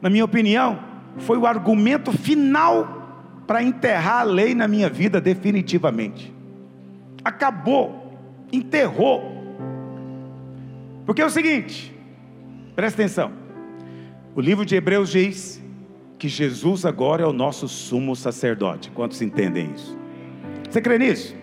Na 0.00 0.08
minha 0.08 0.24
opinião, 0.24 0.78
foi 1.18 1.36
o 1.36 1.46
argumento 1.46 2.12
final 2.12 3.42
para 3.44 3.60
enterrar 3.60 4.20
a 4.20 4.24
lei 4.24 4.54
na 4.54 4.68
minha 4.68 4.88
vida 4.88 5.20
definitivamente. 5.20 6.32
Acabou, 7.24 8.16
enterrou. 8.52 9.32
Porque 11.04 11.22
é 11.22 11.26
o 11.26 11.30
seguinte, 11.30 11.92
presta 12.76 13.02
atenção. 13.02 13.45
O 14.36 14.40
livro 14.42 14.66
de 14.66 14.76
Hebreus 14.76 15.08
diz 15.08 15.64
que 16.18 16.28
Jesus 16.28 16.84
agora 16.84 17.22
é 17.22 17.26
o 17.26 17.32
nosso 17.32 17.66
sumo 17.66 18.14
sacerdote. 18.14 18.90
Quantos 18.90 19.22
entendem 19.22 19.72
isso? 19.74 19.96
Você 20.68 20.78
crê 20.82 20.98
nisso? 20.98 21.34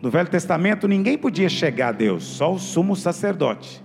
No 0.00 0.10
Velho 0.10 0.28
Testamento 0.28 0.86
ninguém 0.86 1.18
podia 1.18 1.48
chegar 1.48 1.88
a 1.88 1.92
Deus, 1.92 2.22
só 2.22 2.52
o 2.52 2.58
sumo 2.60 2.94
sacerdote. 2.94 3.84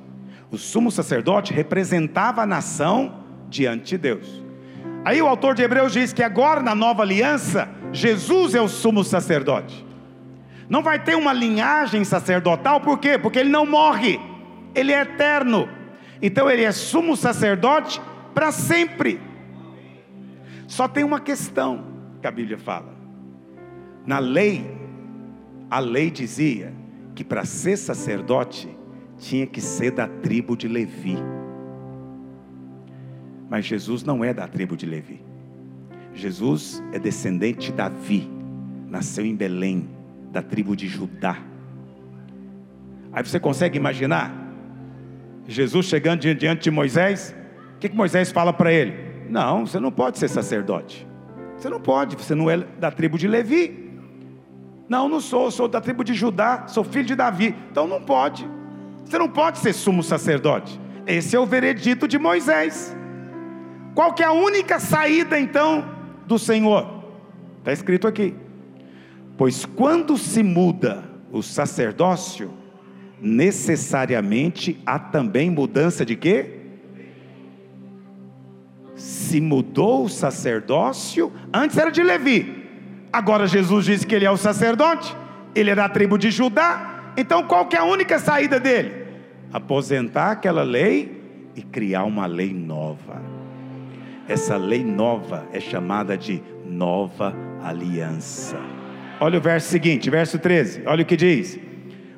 O 0.51 0.59
sumo 0.59 0.91
sacerdote 0.91 1.53
representava 1.53 2.43
a 2.43 2.45
nação 2.45 3.23
diante 3.49 3.85
de 3.85 3.97
Deus. 3.97 4.43
Aí 5.03 5.19
o 5.19 5.27
autor 5.27 5.55
de 5.55 5.63
Hebreus 5.63 5.91
diz 5.91 6.13
que 6.13 6.21
agora 6.21 6.61
na 6.61 6.75
nova 6.75 7.01
aliança, 7.01 7.67
Jesus 7.91 8.53
é 8.53 8.61
o 8.61 8.67
sumo 8.67 9.03
sacerdote. 9.03 9.83
Não 10.69 10.83
vai 10.83 11.03
ter 11.03 11.15
uma 11.15 11.33
linhagem 11.33 12.03
sacerdotal, 12.03 12.79
por 12.79 12.99
quê? 12.99 13.17
Porque 13.17 13.39
ele 13.39 13.49
não 13.49 13.65
morre, 13.65 14.19
ele 14.75 14.91
é 14.91 15.01
eterno. 15.01 15.67
Então 16.21 16.49
ele 16.49 16.63
é 16.63 16.71
sumo 16.71 17.15
sacerdote 17.15 18.01
para 18.33 18.51
sempre. 18.51 19.19
Só 20.67 20.87
tem 20.87 21.03
uma 21.03 21.19
questão 21.19 21.85
que 22.21 22.27
a 22.27 22.31
Bíblia 22.31 22.57
fala. 22.57 22.93
Na 24.05 24.19
lei, 24.19 24.65
a 25.69 25.79
lei 25.79 26.09
dizia 26.09 26.73
que 27.13 27.23
para 27.23 27.45
ser 27.45 27.77
sacerdote 27.77 28.69
tinha 29.17 29.47
que 29.47 29.61
ser 29.61 29.91
da 29.91 30.07
tribo 30.07 30.55
de 30.55 30.67
Levi. 30.67 31.17
Mas 33.49 33.65
Jesus 33.65 34.03
não 34.03 34.23
é 34.23 34.33
da 34.33 34.47
tribo 34.47 34.75
de 34.75 34.85
Levi. 34.85 35.21
Jesus 36.13 36.83
é 36.91 36.99
descendente 36.99 37.71
de 37.71 37.73
Davi, 37.73 38.29
nasceu 38.87 39.25
em 39.25 39.35
Belém, 39.35 39.89
da 40.31 40.41
tribo 40.41 40.75
de 40.75 40.87
Judá. 40.87 41.37
Aí 43.11 43.23
você 43.23 43.39
consegue 43.39 43.77
imaginar 43.77 44.44
Jesus 45.47 45.85
chegando 45.85 46.19
diante 46.19 46.63
de 46.63 46.71
Moisés, 46.71 47.35
o 47.75 47.79
que, 47.79 47.89
que 47.89 47.95
Moisés 47.95 48.31
fala 48.31 48.51
para 48.51 48.71
ele? 48.71 48.95
Não, 49.29 49.65
você 49.65 49.79
não 49.79 49.91
pode 49.91 50.17
ser 50.17 50.27
sacerdote. 50.27 51.07
Você 51.57 51.69
não 51.69 51.79
pode, 51.79 52.15
você 52.15 52.35
não 52.35 52.49
é 52.49 52.57
da 52.57 52.91
tribo 52.91 53.17
de 53.17 53.27
Levi. 53.27 53.85
Não, 54.87 55.09
não 55.09 55.19
sou, 55.19 55.49
sou 55.49 55.67
da 55.67 55.81
tribo 55.81 56.03
de 56.03 56.13
Judá, 56.13 56.67
sou 56.67 56.83
filho 56.83 57.05
de 57.05 57.15
Davi. 57.15 57.55
Então 57.71 57.87
não 57.87 58.01
pode. 58.01 58.47
Você 59.03 59.17
não 59.17 59.29
pode 59.29 59.59
ser 59.59 59.73
sumo 59.73 60.03
sacerdote. 60.03 60.79
Esse 61.07 61.35
é 61.35 61.39
o 61.39 61.45
veredito 61.45 62.07
de 62.07 62.17
Moisés. 62.17 62.95
Qual 63.93 64.13
que 64.13 64.23
é 64.23 64.25
a 64.25 64.31
única 64.31 64.79
saída 64.79 65.39
então 65.39 65.85
do 66.25 66.37
Senhor? 66.37 67.03
Está 67.59 67.71
escrito 67.71 68.07
aqui. 68.07 68.35
Pois 69.37 69.65
quando 69.65 70.17
se 70.17 70.43
muda 70.43 71.03
o 71.31 71.41
sacerdócio, 71.41 72.53
necessariamente 73.21 74.79
há 74.85 74.99
também 74.99 75.49
mudança 75.49 76.05
de 76.05 76.15
quê? 76.15 76.59
Se 78.95 79.41
mudou 79.41 80.05
o 80.05 80.09
sacerdócio, 80.09 81.31
antes 81.53 81.77
era 81.77 81.91
de 81.91 82.01
Levi, 82.01 82.65
agora 83.11 83.47
Jesus 83.47 83.85
disse 83.85 84.07
que 84.07 84.15
ele 84.15 84.25
é 84.25 84.31
o 84.31 84.37
sacerdote, 84.37 85.15
ele 85.53 85.69
é 85.69 85.75
da 85.75 85.89
tribo 85.89 86.17
de 86.17 86.31
Judá, 86.31 87.13
então 87.17 87.43
qual 87.43 87.65
que 87.65 87.75
é 87.75 87.79
a 87.79 87.85
única 87.85 88.19
saída 88.19 88.59
dele? 88.59 89.05
Aposentar 89.51 90.31
aquela 90.31 90.63
lei 90.63 91.21
e 91.55 91.61
criar 91.61 92.03
uma 92.03 92.25
lei 92.25 92.53
nova. 92.53 93.21
Essa 94.27 94.57
lei 94.57 94.83
nova 94.83 95.47
é 95.53 95.59
chamada 95.59 96.17
de 96.17 96.41
nova 96.65 97.35
aliança. 97.63 98.59
Olha 99.19 99.37
o 99.37 99.41
verso 99.41 99.69
seguinte, 99.69 100.09
verso 100.09 100.37
13, 100.39 100.83
olha 100.85 101.03
o 101.03 101.05
que 101.05 101.15
diz: 101.15 101.59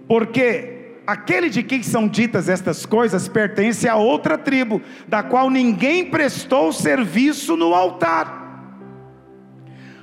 Porque 0.08 0.77
aquele 1.08 1.50
de 1.50 1.64
quem 1.64 1.82
são 1.82 2.06
ditas 2.06 2.50
estas 2.50 2.86
coisas 2.86 3.30
pertence 3.30 3.88
a 3.88 3.96
outra 3.96 4.38
tribo, 4.38 4.82
da 5.08 5.24
qual 5.24 5.50
ninguém 5.50 6.10
prestou 6.10 6.74
serviço 6.74 7.56
no 7.56 7.74
altar. 7.74 8.46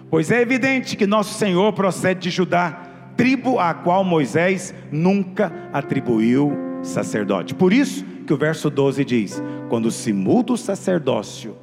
Pois 0.08 0.30
é 0.30 0.40
evidente 0.40 0.96
que 0.96 1.06
nosso 1.06 1.34
Senhor 1.34 1.72
procede 1.74 2.20
de 2.20 2.30
Judá, 2.30 2.80
tribo 3.16 3.60
a 3.60 3.74
qual 3.74 4.02
Moisés 4.02 4.74
nunca 4.90 5.52
atribuiu 5.72 6.52
sacerdote. 6.82 7.54
Por 7.54 7.72
isso 7.72 8.04
que 8.26 8.32
o 8.32 8.36
verso 8.36 8.70
12 8.70 9.04
diz: 9.04 9.42
quando 9.68 9.90
se 9.90 10.12
muda 10.12 10.54
o 10.54 10.56
sacerdócio, 10.56 11.56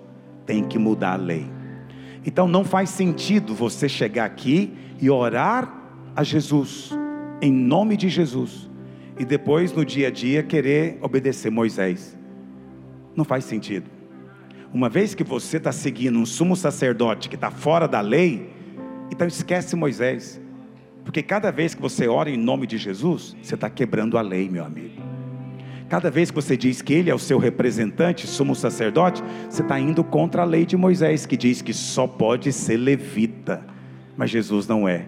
tem 0.45 0.63
que 0.63 0.77
mudar 0.77 1.13
a 1.13 1.17
lei. 1.17 1.49
Então 2.23 2.47
não 2.47 2.63
faz 2.63 2.91
sentido 2.91 3.55
você 3.55 3.89
chegar 3.89 4.25
aqui 4.25 4.71
e 4.99 5.09
orar 5.09 5.73
a 6.15 6.23
Jesus, 6.23 6.91
em 7.41 7.51
nome 7.51 7.97
de 7.97 8.07
Jesus, 8.09 8.69
e 9.21 9.25
depois 9.25 9.71
no 9.71 9.85
dia 9.85 10.07
a 10.07 10.11
dia 10.11 10.41
querer 10.41 10.97
obedecer 10.99 11.51
Moisés. 11.51 12.17
Não 13.15 13.23
faz 13.23 13.45
sentido. 13.45 13.87
Uma 14.73 14.89
vez 14.89 15.13
que 15.13 15.23
você 15.23 15.57
está 15.57 15.71
seguindo 15.71 16.17
um 16.17 16.25
sumo 16.25 16.55
sacerdote 16.55 17.29
que 17.29 17.35
está 17.35 17.51
fora 17.51 17.87
da 17.87 18.01
lei, 18.01 18.49
então 19.11 19.27
esquece 19.27 19.75
Moisés. 19.75 20.41
Porque 21.03 21.21
cada 21.21 21.51
vez 21.51 21.75
que 21.75 21.81
você 21.83 22.07
ora 22.07 22.31
em 22.31 22.37
nome 22.37 22.65
de 22.65 22.79
Jesus, 22.79 23.37
você 23.39 23.53
está 23.53 23.69
quebrando 23.69 24.17
a 24.17 24.21
lei, 24.21 24.49
meu 24.49 24.65
amigo. 24.65 24.99
Cada 25.87 26.09
vez 26.09 26.31
que 26.31 26.35
você 26.35 26.57
diz 26.57 26.81
que 26.81 26.91
ele 26.91 27.11
é 27.11 27.13
o 27.13 27.19
seu 27.19 27.37
representante, 27.37 28.25
sumo 28.25 28.55
sacerdote, 28.55 29.21
você 29.47 29.61
está 29.61 29.79
indo 29.79 30.03
contra 30.03 30.41
a 30.41 30.45
lei 30.45 30.65
de 30.65 30.75
Moisés, 30.75 31.27
que 31.27 31.37
diz 31.37 31.61
que 31.61 31.73
só 31.73 32.07
pode 32.07 32.51
ser 32.51 32.77
levita, 32.77 33.63
mas 34.17 34.31
Jesus 34.31 34.67
não 34.67 34.89
é. 34.89 35.05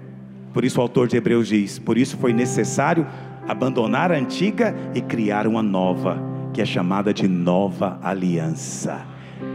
Por 0.53 0.63
isso 0.63 0.77
o 0.77 0.83
autor 0.83 1.07
de 1.07 1.17
Hebreus 1.17 1.47
diz: 1.47 1.79
por 1.79 1.97
isso 1.97 2.15
foi 2.15 2.31
necessário 2.31 3.07
abandonar 3.47 4.11
a 4.11 4.15
antiga 4.15 4.75
e 4.93 5.01
criar 5.01 5.47
uma 5.47 5.63
nova, 5.63 6.17
que 6.53 6.61
é 6.61 6.65
chamada 6.65 7.13
de 7.13 7.27
nova 7.27 7.99
aliança, 8.01 9.05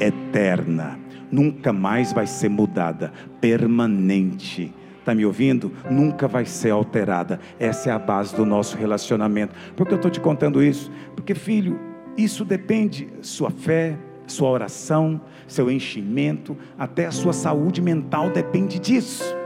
eterna, 0.01 0.99
nunca 1.31 1.73
mais 1.73 2.13
vai 2.13 2.27
ser 2.27 2.49
mudada, 2.49 3.13
permanente. 3.41 4.75
Está 4.99 5.15
me 5.15 5.25
ouvindo? 5.25 5.73
Nunca 5.91 6.29
vai 6.29 6.45
ser 6.45 6.71
alterada. 6.71 7.41
Essa 7.59 7.89
é 7.89 7.93
a 7.93 7.99
base 7.99 8.37
do 8.37 8.45
nosso 8.45 8.77
relacionamento. 8.77 9.55
Por 9.75 9.87
que 9.87 9.95
eu 9.95 9.97
estou 9.97 10.11
te 10.11 10.21
contando 10.21 10.63
isso? 10.63 10.91
Porque, 11.17 11.35
filho, 11.35 11.81
isso 12.17 12.45
depende 12.45 13.09
sua 13.23 13.51
fé, 13.51 13.97
sua 14.27 14.51
oração, 14.51 15.21
seu 15.47 15.71
enchimento, 15.71 16.57
até 16.79 17.07
a 17.07 17.11
sua 17.11 17.33
saúde 17.33 17.81
mental 17.81 18.29
depende 18.31 18.79
disso. 18.79 19.38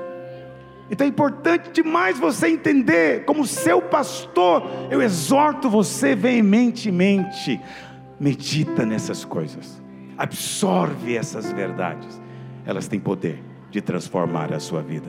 Então 0.90 1.06
é 1.06 1.08
importante 1.10 1.70
demais 1.70 2.18
você 2.18 2.48
entender, 2.48 3.24
como 3.24 3.46
seu 3.46 3.80
pastor, 3.80 4.62
eu 4.90 5.00
exorto 5.00 5.70
você 5.70 6.14
veementemente, 6.14 7.60
medita 8.20 8.84
nessas 8.84 9.24
coisas, 9.24 9.82
absorve 10.18 11.16
essas 11.16 11.50
verdades, 11.52 12.20
elas 12.66 12.88
têm 12.88 13.00
poder 13.00 13.42
de 13.70 13.80
transformar 13.80 14.52
a 14.52 14.60
sua 14.60 14.82
vida. 14.82 15.08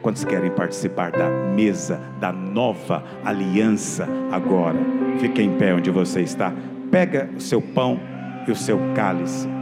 Quantos 0.00 0.24
querem 0.24 0.50
participar 0.50 1.10
da 1.10 1.28
mesa 1.28 2.00
da 2.20 2.32
nova 2.32 3.02
aliança 3.24 4.06
agora? 4.30 4.78
Fique 5.18 5.42
em 5.42 5.58
pé 5.58 5.74
onde 5.74 5.90
você 5.90 6.20
está, 6.20 6.52
pega 6.90 7.28
o 7.36 7.40
seu 7.40 7.60
pão 7.60 7.98
e 8.46 8.52
o 8.52 8.56
seu 8.56 8.78
cálice. 8.94 9.55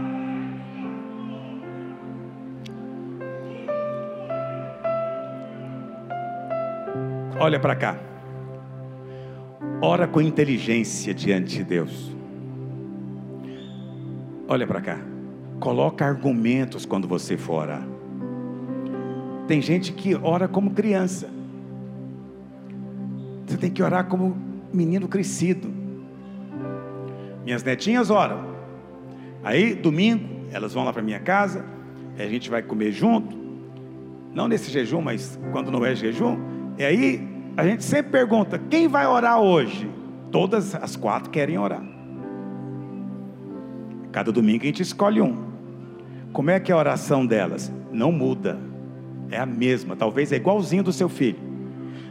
Olha 7.44 7.60
para 7.60 7.76
cá. 7.76 7.98
Ora 9.82 10.08
com 10.08 10.18
inteligência 10.18 11.12
diante 11.12 11.58
de 11.58 11.62
Deus. 11.62 12.16
Olha 14.48 14.66
para 14.66 14.80
cá. 14.80 14.98
Coloca 15.60 16.06
argumentos 16.06 16.86
quando 16.86 17.06
você 17.06 17.36
for 17.36 17.64
orar. 17.64 17.86
Tem 19.46 19.60
gente 19.60 19.92
que 19.92 20.14
ora 20.14 20.48
como 20.48 20.70
criança. 20.70 21.28
Você 23.46 23.58
tem 23.58 23.70
que 23.70 23.82
orar 23.82 24.06
como 24.06 24.34
menino 24.72 25.06
crescido. 25.06 25.70
Minhas 27.44 27.62
netinhas 27.62 28.08
oram. 28.08 28.42
Aí, 29.42 29.74
domingo, 29.74 30.46
elas 30.50 30.72
vão 30.72 30.82
lá 30.82 30.94
para 30.94 31.02
minha 31.02 31.20
casa, 31.20 31.62
a 32.18 32.26
gente 32.26 32.48
vai 32.48 32.62
comer 32.62 32.90
junto. 32.90 33.36
Não 34.32 34.48
nesse 34.48 34.70
jejum, 34.70 35.02
mas 35.02 35.38
quando 35.52 35.70
não 35.70 35.84
é 35.84 35.94
jejum, 35.94 36.38
e 36.78 36.82
aí 36.82 37.33
a 37.56 37.66
gente 37.66 37.84
sempre 37.84 38.12
pergunta: 38.12 38.58
quem 38.58 38.88
vai 38.88 39.06
orar 39.06 39.40
hoje? 39.40 39.90
Todas 40.30 40.74
as 40.74 40.96
quatro 40.96 41.30
querem 41.30 41.58
orar. 41.58 41.82
Cada 44.10 44.32
domingo 44.32 44.62
a 44.62 44.66
gente 44.66 44.82
escolhe 44.82 45.20
um. 45.20 45.44
Como 46.32 46.50
é 46.50 46.58
que 46.58 46.72
é 46.72 46.74
a 46.74 46.78
oração 46.78 47.24
delas? 47.24 47.72
Não 47.92 48.10
muda. 48.10 48.58
É 49.30 49.38
a 49.38 49.46
mesma, 49.46 49.96
talvez 49.96 50.32
é 50.32 50.36
igualzinho 50.36 50.82
do 50.82 50.92
seu 50.92 51.08
filho. 51.08 51.38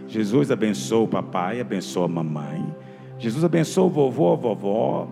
Jesus 0.08 0.52
abençoa 0.52 1.04
o 1.04 1.08
papai, 1.08 1.60
abençoa 1.60 2.06
a 2.06 2.08
mamãe. 2.08 2.76
Jesus 3.18 3.44
abençoa 3.44 3.86
o 3.86 3.90
vovô, 3.90 4.34
a 4.34 4.36
vovó. 4.36 5.08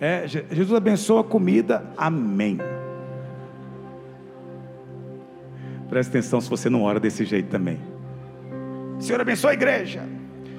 É, 0.00 0.26
Jesus 0.26 0.72
abençoa 0.74 1.20
a 1.20 1.24
comida. 1.24 1.84
Amém. 1.96 2.58
Presta 5.88 6.18
atenção 6.18 6.40
se 6.40 6.48
você 6.48 6.68
não 6.68 6.82
ora 6.82 6.98
desse 6.98 7.24
jeito 7.24 7.48
também. 7.48 7.78
Senhor, 8.98 9.20
abençoa 9.20 9.50
a 9.50 9.54
igreja, 9.54 10.02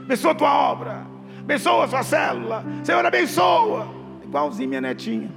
abençoa 0.03 0.31
a 0.31 0.35
tua 0.35 0.71
obra, 0.71 1.07
abençoa 1.39 1.85
a 1.85 1.87
sua 1.87 2.03
célula. 2.03 2.63
Senhor, 2.83 3.05
abençoa. 3.05 3.87
Igualzinho 4.23 4.69
minha 4.69 4.81
netinha. 4.81 5.31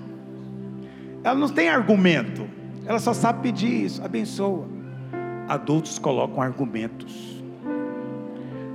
Ela 1.22 1.38
não 1.38 1.48
tem 1.48 1.68
argumento, 1.68 2.48
ela 2.86 2.98
só 2.98 3.12
sabe 3.12 3.42
pedir 3.42 3.84
isso, 3.84 4.02
abençoa. 4.04 4.66
Adultos 5.48 5.98
colocam 5.98 6.42
argumentos, 6.42 7.42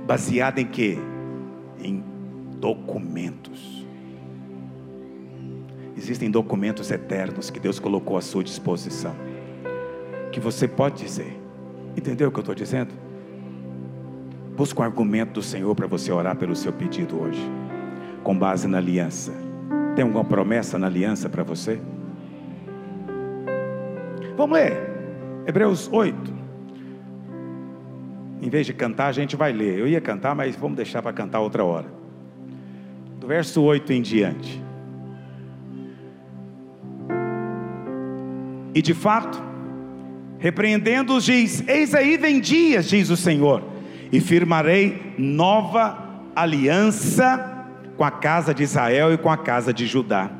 baseado 0.06 0.58
em 0.58 0.66
quê? 0.66 0.98
Em 1.80 2.02
documentos. 2.58 3.84
Existem 5.96 6.30
documentos 6.30 6.90
eternos 6.90 7.50
que 7.50 7.60
Deus 7.60 7.78
colocou 7.78 8.16
à 8.16 8.20
sua 8.20 8.42
disposição, 8.42 9.14
que 10.32 10.40
você 10.40 10.66
pode 10.66 11.02
dizer. 11.02 11.40
Entendeu 11.96 12.28
o 12.28 12.32
que 12.32 12.38
eu 12.38 12.42
estou 12.42 12.54
dizendo? 12.54 13.03
Busca 14.56 14.82
um 14.82 14.84
argumento 14.84 15.32
do 15.32 15.42
Senhor 15.42 15.74
para 15.74 15.86
você 15.86 16.12
orar 16.12 16.36
pelo 16.36 16.54
seu 16.54 16.72
pedido 16.72 17.20
hoje, 17.20 17.42
com 18.22 18.38
base 18.38 18.68
na 18.68 18.78
aliança. 18.78 19.32
Tem 19.96 20.04
alguma 20.04 20.24
promessa 20.24 20.78
na 20.78 20.86
aliança 20.86 21.28
para 21.28 21.42
você? 21.42 21.80
Vamos 24.36 24.56
ler, 24.56 24.76
Hebreus 25.44 25.90
8. 25.92 26.32
Em 28.42 28.48
vez 28.48 28.64
de 28.64 28.72
cantar, 28.72 29.08
a 29.08 29.12
gente 29.12 29.34
vai 29.34 29.52
ler. 29.52 29.78
Eu 29.78 29.88
ia 29.88 30.00
cantar, 30.00 30.36
mas 30.36 30.54
vamos 30.54 30.76
deixar 30.76 31.02
para 31.02 31.12
cantar 31.12 31.40
outra 31.40 31.64
hora. 31.64 31.88
Do 33.18 33.26
verso 33.26 33.60
8 33.60 33.92
em 33.92 34.02
diante. 34.02 34.62
E 38.72 38.80
de 38.82 38.94
fato, 38.94 39.42
repreendendo-os, 40.38 41.24
diz: 41.24 41.66
Eis 41.66 41.92
aí 41.92 42.16
vem 42.16 42.40
dias, 42.40 42.88
diz 42.88 43.10
o 43.10 43.16
Senhor 43.16 43.73
e 44.10 44.20
firmarei 44.20 45.14
nova 45.18 45.98
aliança 46.34 47.52
com 47.96 48.04
a 48.04 48.10
casa 48.10 48.52
de 48.52 48.62
Israel 48.62 49.12
e 49.12 49.18
com 49.18 49.30
a 49.30 49.36
casa 49.36 49.72
de 49.72 49.86
Judá. 49.86 50.30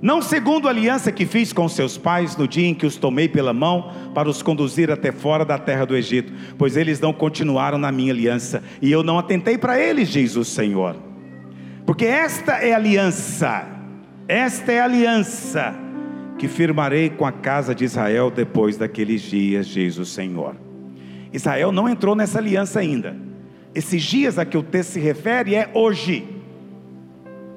Não 0.00 0.20
segundo 0.20 0.68
a 0.68 0.70
aliança 0.70 1.10
que 1.10 1.24
fiz 1.24 1.50
com 1.50 1.66
seus 1.66 1.96
pais 1.96 2.36
no 2.36 2.46
dia 2.46 2.66
em 2.66 2.74
que 2.74 2.84
os 2.84 2.96
tomei 2.96 3.26
pela 3.26 3.54
mão 3.54 3.90
para 4.14 4.28
os 4.28 4.42
conduzir 4.42 4.90
até 4.90 5.10
fora 5.10 5.46
da 5.46 5.56
terra 5.56 5.86
do 5.86 5.96
Egito, 5.96 6.30
pois 6.58 6.76
eles 6.76 7.00
não 7.00 7.10
continuaram 7.12 7.78
na 7.78 7.90
minha 7.90 8.12
aliança, 8.12 8.62
e 8.82 8.92
eu 8.92 9.02
não 9.02 9.18
atentei 9.18 9.56
para 9.56 9.80
eles, 9.80 10.10
diz 10.10 10.36
o 10.36 10.44
Senhor. 10.44 10.94
Porque 11.86 12.04
esta 12.04 12.52
é 12.52 12.74
a 12.74 12.76
aliança, 12.76 13.66
esta 14.28 14.72
é 14.72 14.80
a 14.80 14.84
aliança 14.84 15.74
que 16.38 16.48
firmarei 16.48 17.08
com 17.08 17.24
a 17.24 17.32
casa 17.32 17.74
de 17.74 17.84
Israel 17.84 18.30
depois 18.30 18.76
daqueles 18.76 19.22
dias, 19.22 19.66
diz 19.66 19.96
o 19.96 20.04
Senhor. 20.04 20.54
Israel 21.34 21.72
não 21.72 21.88
entrou 21.88 22.14
nessa 22.14 22.38
aliança 22.38 22.78
ainda. 22.78 23.16
Esses 23.74 24.00
dias 24.04 24.38
a 24.38 24.44
que 24.44 24.56
o 24.56 24.62
texto 24.62 24.92
se 24.92 25.00
refere 25.00 25.56
é 25.56 25.68
hoje. 25.74 26.24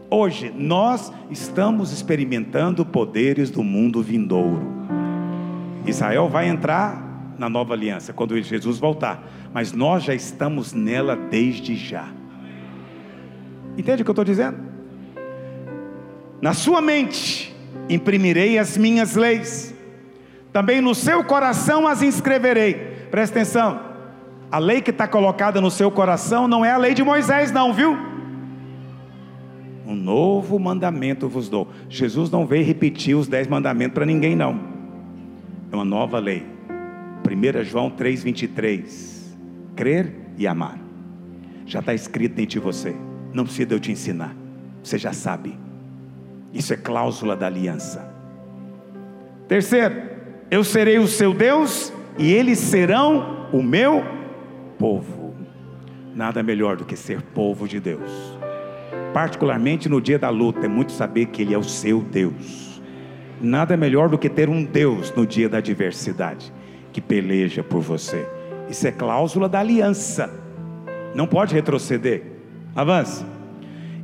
Hoje 0.10 0.52
nós 0.58 1.14
estamos 1.30 1.92
experimentando 1.92 2.84
poderes 2.84 3.52
do 3.52 3.64
mundo 3.64 4.02
vindouro. 4.02 4.66
Israel 5.86 6.28
vai 6.28 6.50
entrar 6.50 7.36
na 7.38 7.48
nova 7.48 7.76
aliança 7.76 8.12
quando 8.12 8.42
Jesus 8.42 8.80
voltar, 8.80 9.24
mas 9.54 9.72
nós 9.72 10.04
já 10.04 10.16
estamos 10.16 10.74
nela 10.74 11.16
desde 11.16 11.76
já. 11.76 12.10
Entende 13.78 14.02
o 14.02 14.06
que 14.06 14.10
eu 14.10 14.14
estou 14.14 14.26
dizendo? 14.26 14.58
Na 16.42 16.56
sua 16.56 16.82
mente 16.82 17.56
imprimirei 17.88 18.58
as 18.58 18.76
minhas 18.76 19.16
leis, 19.16 19.72
também 20.52 20.82
no 20.82 20.96
seu 20.96 21.24
coração 21.24 21.88
as 21.88 22.02
inscreverei. 22.02 22.87
Presta 23.10 23.40
atenção, 23.40 23.80
a 24.52 24.60
lei 24.60 24.82
que 24.82 24.92
está 24.92 25.08
colocada 25.08 25.60
no 25.60 25.70
seu 25.70 25.92
coração 25.92 26.48
não 26.48 26.64
é 26.64 26.72
a 26.72 26.78
lei 26.78 26.94
de 26.94 27.04
Moisés, 27.04 27.52
não, 27.52 27.74
viu? 27.74 27.98
Um 29.86 29.96
novo 29.96 30.60
mandamento 30.60 31.30
vos 31.30 31.50
dou. 31.50 31.70
Jesus 31.90 32.30
não 32.30 32.46
veio 32.46 32.66
repetir 32.66 33.16
os 33.16 33.28
dez 33.28 33.48
mandamentos 33.48 33.94
para 33.94 34.06
ninguém, 34.06 34.36
não. 34.36 34.60
É 35.72 35.76
uma 35.76 35.86
nova 35.86 36.20
lei. 36.20 36.46
1 37.26 37.64
João 37.64 37.90
3,23. 37.90 39.36
Crer 39.76 40.14
e 40.38 40.48
amar. 40.48 40.78
Já 41.66 41.80
está 41.80 41.94
escrito 41.94 42.36
dentro 42.36 42.52
de 42.52 42.60
você. 42.60 42.96
Não 43.34 43.44
precisa 43.44 43.74
eu 43.74 43.80
te 43.80 43.92
ensinar. 43.92 44.36
Você 44.84 44.98
já 44.98 45.14
sabe. 45.14 45.58
Isso 46.54 46.74
é 46.74 46.78
cláusula 46.78 47.36
da 47.36 47.48
aliança. 47.48 48.14
Terceiro, 49.48 49.96
eu 50.50 50.64
serei 50.64 50.98
o 50.98 51.08
seu 51.08 51.34
Deus 51.34 51.94
e 52.18 52.34
eles 52.34 52.60
serão 52.60 53.48
o 53.52 53.62
meu 53.62 54.04
povo. 54.78 55.36
Nada 56.16 56.42
melhor 56.42 56.78
do 56.78 56.86
que 56.86 56.96
ser 56.96 57.22
povo 57.22 57.68
de 57.68 57.80
Deus. 57.80 58.38
Particularmente 59.14 59.88
no 59.88 60.02
dia 60.02 60.18
da 60.18 60.30
luta, 60.30 60.66
é 60.66 60.70
muito 60.70 60.92
saber 60.92 61.28
que 61.28 61.42
Ele 61.42 61.54
é 61.54 61.58
o 61.58 61.64
seu 61.64 62.02
Deus. 62.02 62.82
Nada 63.40 63.78
melhor 63.78 64.10
do 64.10 64.18
que 64.18 64.30
ter 64.30 64.50
um 64.50 64.64
Deus 64.64 65.14
no 65.16 65.26
dia 65.26 65.48
da 65.48 65.60
adversidade, 65.60 66.52
que 66.92 67.00
peleja 67.00 67.64
por 67.64 67.82
você. 67.82 68.28
Isso 68.68 68.88
é 68.88 68.92
cláusula 68.92 69.48
da 69.48 69.60
aliança. 69.60 70.30
Não 71.14 71.28
pode 71.28 71.54
retroceder. 71.54 72.24
Avance. 72.76 73.37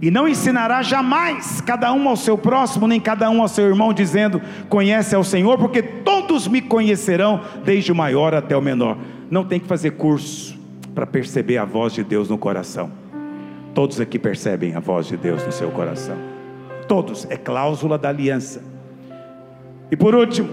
E 0.04 0.12
não 0.12 0.28
ensinará 0.28 0.82
jamais 0.82 1.62
cada 1.62 1.94
um 1.94 2.10
ao 2.10 2.18
seu 2.18 2.38
próximo, 2.38 2.90
nem 2.90 3.00
cada 3.00 3.30
um 3.30 3.42
ao 3.42 3.48
seu 3.48 3.68
irmão, 3.68 3.94
dizendo: 3.94 4.42
Conhece 4.68 5.16
ao 5.16 5.24
Senhor, 5.24 5.58
porque 5.58 5.82
todos 5.82 6.46
me 6.46 6.62
conhecerão, 6.62 7.40
desde 7.64 7.90
o 7.90 7.96
maior 7.96 8.36
até 8.36 8.54
o 8.58 8.62
menor. 8.62 8.98
Não 9.32 9.46
tem 9.46 9.62
que 9.62 9.66
fazer 9.66 9.92
curso 9.92 10.60
para 10.94 11.08
perceber 11.08 11.58
a 11.58 11.64
voz 11.64 11.94
de 11.94 12.04
Deus 12.04 12.28
no 12.28 12.38
coração. 12.38 12.92
Todos 13.74 14.02
aqui 14.02 14.20
percebem 14.20 14.76
a 14.76 14.82
voz 14.82 15.08
de 15.08 15.16
Deus 15.16 15.42
no 15.46 15.54
seu 15.54 15.72
coração. 15.72 16.18
Todos, 16.86 17.26
é 17.30 17.38
cláusula 17.38 17.98
da 17.98 18.10
aliança. 18.10 18.62
E 19.90 19.96
por 19.96 20.14
último, 20.14 20.50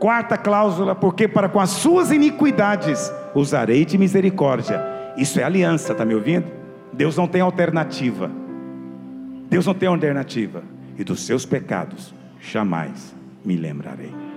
quarta 0.00 0.36
cláusula, 0.36 0.92
porque 0.92 1.28
para 1.28 1.48
com 1.48 1.60
as 1.60 1.70
suas 1.70 2.10
iniquidades 2.10 3.12
usarei 3.32 3.84
de 3.84 3.96
misericórdia. 3.96 4.84
Isso 5.16 5.38
é 5.38 5.44
aliança, 5.44 5.92
está 5.92 6.04
me 6.04 6.16
ouvindo? 6.16 6.57
Deus 6.92 7.16
não 7.16 7.26
tem 7.26 7.40
alternativa. 7.40 8.30
Deus 9.48 9.66
não 9.66 9.74
tem 9.74 9.88
alternativa. 9.88 10.62
E 10.96 11.04
dos 11.04 11.20
seus 11.20 11.46
pecados 11.46 12.12
jamais 12.40 13.14
me 13.44 13.56
lembrarei. 13.56 14.27